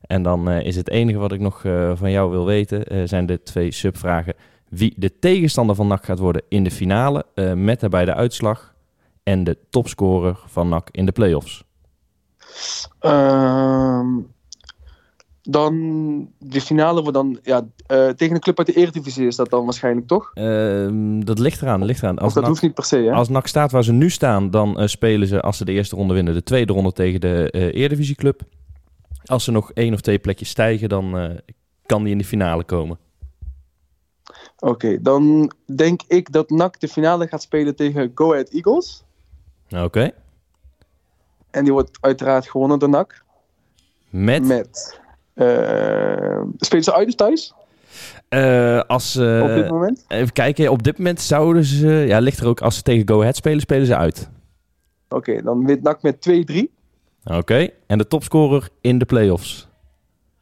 En 0.00 0.22
dan 0.22 0.50
is 0.50 0.76
het 0.76 0.90
enige 0.90 1.18
wat 1.18 1.32
ik 1.32 1.40
nog 1.40 1.60
van 1.94 2.10
jou 2.10 2.30
wil 2.30 2.46
weten, 2.46 3.08
zijn 3.08 3.26
de 3.26 3.42
twee 3.42 3.70
subvragen. 3.70 4.34
Wie 4.70 4.94
de 4.96 5.18
tegenstander 5.18 5.76
van 5.76 5.86
NAC 5.86 6.04
gaat 6.04 6.18
worden 6.18 6.42
in 6.48 6.64
de 6.64 6.70
finale, 6.70 7.26
met 7.54 7.80
daarbij 7.80 8.04
de 8.04 8.14
uitslag. 8.14 8.74
En 9.22 9.44
de 9.44 9.58
topscorer 9.70 10.38
van 10.46 10.68
NAC 10.68 10.88
in 10.90 11.06
de 11.06 11.12
playoffs. 11.12 11.64
Ehm, 12.98 14.06
dan 15.42 15.74
de 16.38 16.60
finale 16.60 17.00
wordt 17.00 17.14
dan 17.14 17.38
ja, 17.42 17.66
tegen 18.16 18.34
een 18.34 18.40
club 18.40 18.58
uit 18.58 18.66
de 18.66 18.72
Eredivisie 18.72 19.26
is 19.26 19.36
dat 19.36 19.50
dan 19.50 19.64
waarschijnlijk 19.64 20.06
toch? 20.06 20.30
Ehm, 20.34 21.20
dat 21.20 21.38
ligt 21.38 21.62
eraan. 21.62 21.78
Dat, 21.78 21.88
ligt 21.88 22.02
eraan. 22.02 22.18
Als 22.18 22.32
dat 22.34 22.42
NAC, 22.42 22.50
hoeft 22.50 22.62
niet 22.62 22.74
per 22.74 22.84
se. 22.84 22.96
Hè? 22.96 23.12
Als 23.12 23.28
NAC 23.28 23.46
staat 23.46 23.70
waar 23.70 23.84
ze 23.84 23.92
nu 23.92 24.10
staan, 24.10 24.50
dan 24.50 24.88
spelen 24.88 25.28
ze 25.28 25.40
als 25.40 25.56
ze 25.56 25.64
de 25.64 25.72
eerste 25.72 25.96
ronde 25.96 26.14
winnen 26.14 26.34
de 26.34 26.42
tweede 26.42 26.72
ronde 26.72 26.92
tegen 26.92 27.20
de 27.20 27.50
Eredivisieclub. 27.50 28.42
Als 29.24 29.44
ze 29.44 29.50
nog 29.50 29.72
één 29.72 29.92
of 29.92 30.00
twee 30.00 30.18
plekjes 30.18 30.48
stijgen, 30.48 30.88
dan 30.88 31.16
uh, 31.16 31.30
kan 31.86 32.02
die 32.02 32.12
in 32.12 32.18
de 32.18 32.24
finale 32.24 32.64
komen. 32.64 32.98
Oké, 34.60 35.02
dan 35.02 35.52
denk 35.74 36.00
ik 36.08 36.32
dat 36.32 36.50
NAC 36.50 36.80
de 36.80 36.88
finale 36.88 37.26
gaat 37.26 37.42
spelen 37.42 37.76
tegen 37.76 38.12
Go 38.14 38.32
Ahead 38.32 38.48
Eagles. 38.48 39.04
Oké. 39.70 40.10
En 41.50 41.64
die 41.64 41.72
wordt 41.72 41.98
uiteraard 42.00 42.48
gewonnen 42.48 42.78
door 42.78 42.88
NAC. 42.88 43.22
Met? 44.10 44.44
Met. 44.44 45.00
Uh, 45.34 46.42
spelen 46.56 46.84
ze 46.84 46.94
uit 46.94 47.08
of 47.08 47.14
thuis? 47.14 47.54
Uh, 48.28 48.80
als, 48.80 49.16
uh, 49.16 49.42
op 49.42 49.48
dit 49.48 49.70
moment? 49.70 50.04
Even 50.08 50.32
kijken, 50.32 50.70
op 50.70 50.82
dit 50.82 50.98
moment 50.98 51.20
zouden 51.20 51.64
ze... 51.64 51.88
Ja, 51.88 52.18
ligt 52.18 52.38
er 52.38 52.46
ook, 52.46 52.60
als 52.60 52.76
ze 52.76 52.82
tegen 52.82 53.08
Go 53.08 53.20
Ahead 53.20 53.36
spelen, 53.36 53.60
spelen 53.60 53.86
ze 53.86 53.96
uit. 53.96 54.30
Oké, 55.08 55.30
okay, 55.30 55.42
dan 55.42 55.66
wint 55.66 55.82
NAC 55.82 56.02
met 56.02 56.46
2-3. 56.52 56.78
Oké, 57.24 57.68
en 57.86 57.98
de 57.98 58.06
topscorer 58.06 58.68
in 58.80 58.98
de 58.98 59.04
playoffs? 59.04 59.68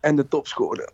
En 0.01 0.17
de 0.17 0.29
topscorer. 0.29 0.91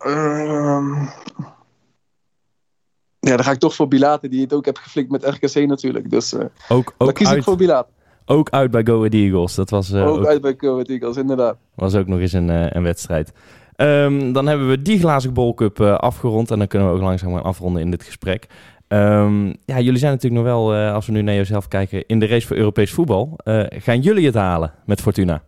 Ehm, 3.25 3.31
ja, 3.31 3.37
dan 3.37 3.45
ga 3.45 3.53
ik 3.53 3.59
toch 3.59 3.75
voor 3.75 3.89
Bilate, 3.89 4.29
die 4.29 4.41
het 4.41 4.53
ook 4.53 4.65
heb 4.65 4.77
geflikt 4.77 5.11
met 5.11 5.25
RKC 5.25 5.67
natuurlijk. 5.67 6.11
Dus 6.11 6.33
uh, 6.33 6.41
ook, 6.69 6.95
ook 6.99 7.15
kies 7.15 7.29
uit, 7.29 7.37
ik 7.37 7.43
voor 7.43 7.57
Bilate. 7.57 7.89
Ook 8.27 8.51
uit 8.51 8.71
bij 8.71 8.85
Go 8.85 8.97
Ahead 8.97 9.13
Eagles. 9.13 9.55
Dat 9.55 9.71
was, 9.71 9.91
uh, 9.91 10.07
ook, 10.07 10.19
ook, 10.19 10.27
uit 10.27 10.41
bij 10.41 10.55
Go 10.57 10.73
Ahead 10.73 10.89
Eagles, 10.89 11.17
inderdaad. 11.17 11.57
Was 11.75 11.95
ook 11.95 12.07
nog 12.07 12.19
eens 12.19 12.33
een, 12.33 12.49
uh, 12.49 12.67
een 12.71 12.83
wedstrijd. 12.83 13.33
Um, 13.77 14.33
dan 14.33 14.47
hebben 14.47 14.69
we 14.69 14.83
die 14.83 14.99
glazen 14.99 15.33
Bowl 15.33 15.55
Cup 15.55 15.81
afgerond. 15.81 16.51
En 16.51 16.59
dan 16.59 16.67
kunnen 16.67 16.89
we 16.89 16.95
ook 16.95 17.03
langzaam 17.03 17.35
gaan 17.35 17.43
afronden 17.43 17.83
in 17.83 17.91
dit 17.91 18.03
gesprek. 18.03 18.47
Um, 18.89 19.47
ja, 19.65 19.81
jullie 19.81 19.99
zijn 19.99 20.13
natuurlijk 20.13 20.43
nog 20.43 20.53
wel, 20.53 20.75
als 20.75 21.07
we 21.07 21.13
nu 21.13 21.23
naar 21.23 21.35
jezelf 21.35 21.69
kijken, 21.69 22.07
in 22.07 22.19
de 22.19 22.27
race 22.27 22.47
voor 22.47 22.57
Europees 22.57 22.93
voetbal. 22.93 23.39
gaan 23.69 24.01
jullie 24.01 24.27
het 24.27 24.35
halen 24.35 24.73
met 24.87 25.01
Fortuna? 25.01 25.43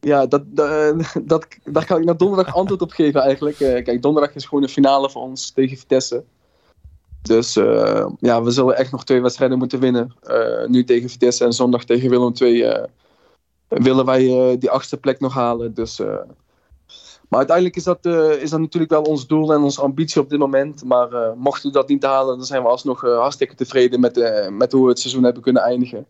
Ja, 0.00 0.26
dat, 0.26 0.42
dat, 0.46 0.70
dat, 1.24 1.46
daar 1.64 1.86
kan 1.86 1.98
ik 1.98 2.04
naar 2.04 2.16
donderdag 2.16 2.54
antwoord 2.54 2.82
op 2.82 2.90
geven 2.90 3.20
eigenlijk. 3.20 3.56
kijk, 3.56 4.02
donderdag 4.02 4.34
is 4.34 4.44
gewoon 4.44 4.62
een 4.62 4.68
finale 4.68 5.10
voor 5.10 5.22
ons 5.22 5.50
tegen 5.50 5.76
Vitesse. 5.76 6.24
Dus 7.26 7.56
uh, 7.56 8.06
ja, 8.18 8.42
we 8.42 8.50
zullen 8.50 8.76
echt 8.76 8.92
nog 8.92 9.04
twee 9.04 9.20
wedstrijden 9.20 9.58
moeten 9.58 9.80
winnen. 9.80 10.14
Uh, 10.30 10.66
nu 10.66 10.84
tegen 10.84 11.08
Vitesse 11.08 11.44
en 11.44 11.52
zondag 11.52 11.84
tegen 11.84 12.10
Willem 12.10 12.32
II 12.40 12.62
uh, 12.62 12.84
willen 13.68 14.04
wij 14.04 14.56
die 14.58 14.70
achtste 14.70 14.96
plek 14.96 15.20
nog 15.20 15.34
halen. 15.34 15.74
Dus, 15.74 15.98
maar 17.28 17.38
uiteindelijk 17.38 17.76
is 17.76 17.84
dat, 17.84 18.04
is 18.40 18.50
dat 18.50 18.60
natuurlijk 18.60 18.92
wel 18.92 19.02
ons 19.02 19.26
doel 19.26 19.52
en 19.52 19.62
onze 19.62 19.80
ambitie 19.80 20.20
op 20.20 20.30
dit 20.30 20.38
moment. 20.38 20.84
Maar 20.84 21.36
mochten 21.36 21.68
we 21.68 21.76
dat 21.76 21.88
niet 21.88 22.04
halen, 22.04 22.36
dan 22.36 22.46
zijn 22.46 22.62
we 22.62 22.68
alsnog 22.68 23.00
hartstikke 23.00 23.54
tevreden 23.54 24.00
met, 24.00 24.48
met 24.50 24.72
hoe 24.72 24.82
we 24.82 24.88
het 24.88 25.00
seizoen 25.00 25.22
hebben 25.24 25.42
kunnen 25.42 25.62
eindigen. 25.62 26.06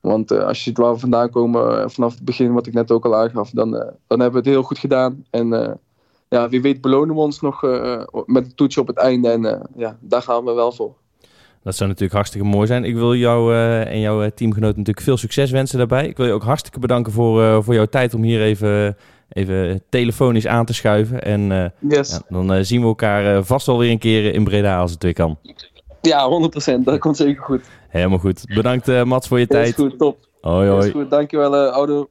Want 0.00 0.30
als 0.30 0.56
je 0.56 0.62
ziet 0.62 0.78
waar 0.78 0.92
we 0.92 0.98
vandaan 0.98 1.30
komen 1.30 1.90
vanaf 1.90 2.14
het 2.14 2.24
begin, 2.24 2.52
wat 2.52 2.66
ik 2.66 2.72
net 2.72 2.90
ook 2.90 3.04
al 3.04 3.16
aangaf, 3.16 3.50
dan, 3.50 3.70
dan 4.06 4.20
hebben 4.20 4.30
we 4.30 4.48
het 4.48 4.56
heel 4.56 4.62
goed 4.62 4.78
gedaan. 4.78 5.24
En 5.30 5.78
ja, 6.28 6.48
wie 6.48 6.62
weet 6.62 6.80
belonen 6.80 7.14
we 7.14 7.20
ons 7.20 7.40
nog 7.40 7.62
uh, 7.62 8.02
met 8.26 8.44
een 8.44 8.54
toetje 8.54 8.80
op 8.80 8.86
het 8.86 8.96
einde. 8.96 9.28
En 9.28 9.44
uh, 9.44 9.60
ja, 9.76 9.96
daar 10.00 10.22
gaan 10.22 10.44
we 10.44 10.52
wel 10.52 10.72
voor. 10.72 10.94
Dat 11.62 11.76
zou 11.76 11.88
natuurlijk 11.88 12.16
hartstikke 12.16 12.46
mooi 12.46 12.66
zijn. 12.66 12.84
Ik 12.84 12.94
wil 12.94 13.14
jou 13.14 13.52
uh, 13.52 13.86
en 13.86 14.00
jouw 14.00 14.30
teamgenoot 14.34 14.76
natuurlijk 14.76 15.06
veel 15.06 15.16
succes 15.16 15.50
wensen 15.50 15.78
daarbij. 15.78 16.06
Ik 16.06 16.16
wil 16.16 16.26
je 16.26 16.32
ook 16.32 16.42
hartstikke 16.42 16.78
bedanken 16.78 17.12
voor, 17.12 17.64
voor 17.64 17.74
jouw 17.74 17.86
tijd 17.86 18.14
om 18.14 18.22
hier 18.22 18.42
even, 18.42 18.96
even 19.28 19.82
telefonisch 19.88 20.46
aan 20.46 20.64
te 20.64 20.74
schuiven. 20.74 21.22
En 21.22 21.72
yes. 21.78 22.10
ja, 22.10 22.20
dan 22.28 22.64
zien 22.64 22.80
we 22.80 22.86
elkaar 22.86 23.44
vast 23.44 23.66
wel 23.66 23.78
weer 23.78 23.90
een 23.90 23.98
keer 23.98 24.34
in 24.34 24.44
Breda 24.44 24.80
als 24.80 24.90
het 24.90 25.02
weer 25.02 25.12
kan. 25.12 25.38
Ja, 26.00 26.48
100%. 26.78 26.80
Dat 26.84 26.98
komt 26.98 27.16
zeker 27.16 27.42
goed. 27.42 27.62
Helemaal 27.88 28.18
goed. 28.18 28.44
Bedankt 28.54 29.04
Mats 29.04 29.28
voor 29.28 29.38
je 29.38 29.46
tijd. 29.46 29.68
Is 29.68 29.74
goed, 29.74 29.98
top. 29.98 30.18
Hoi, 30.40 30.68
hoi. 30.68 30.86
Is 30.86 30.92
goed, 30.92 31.10
dankjewel 31.10 31.56
oudo. 31.56 32.08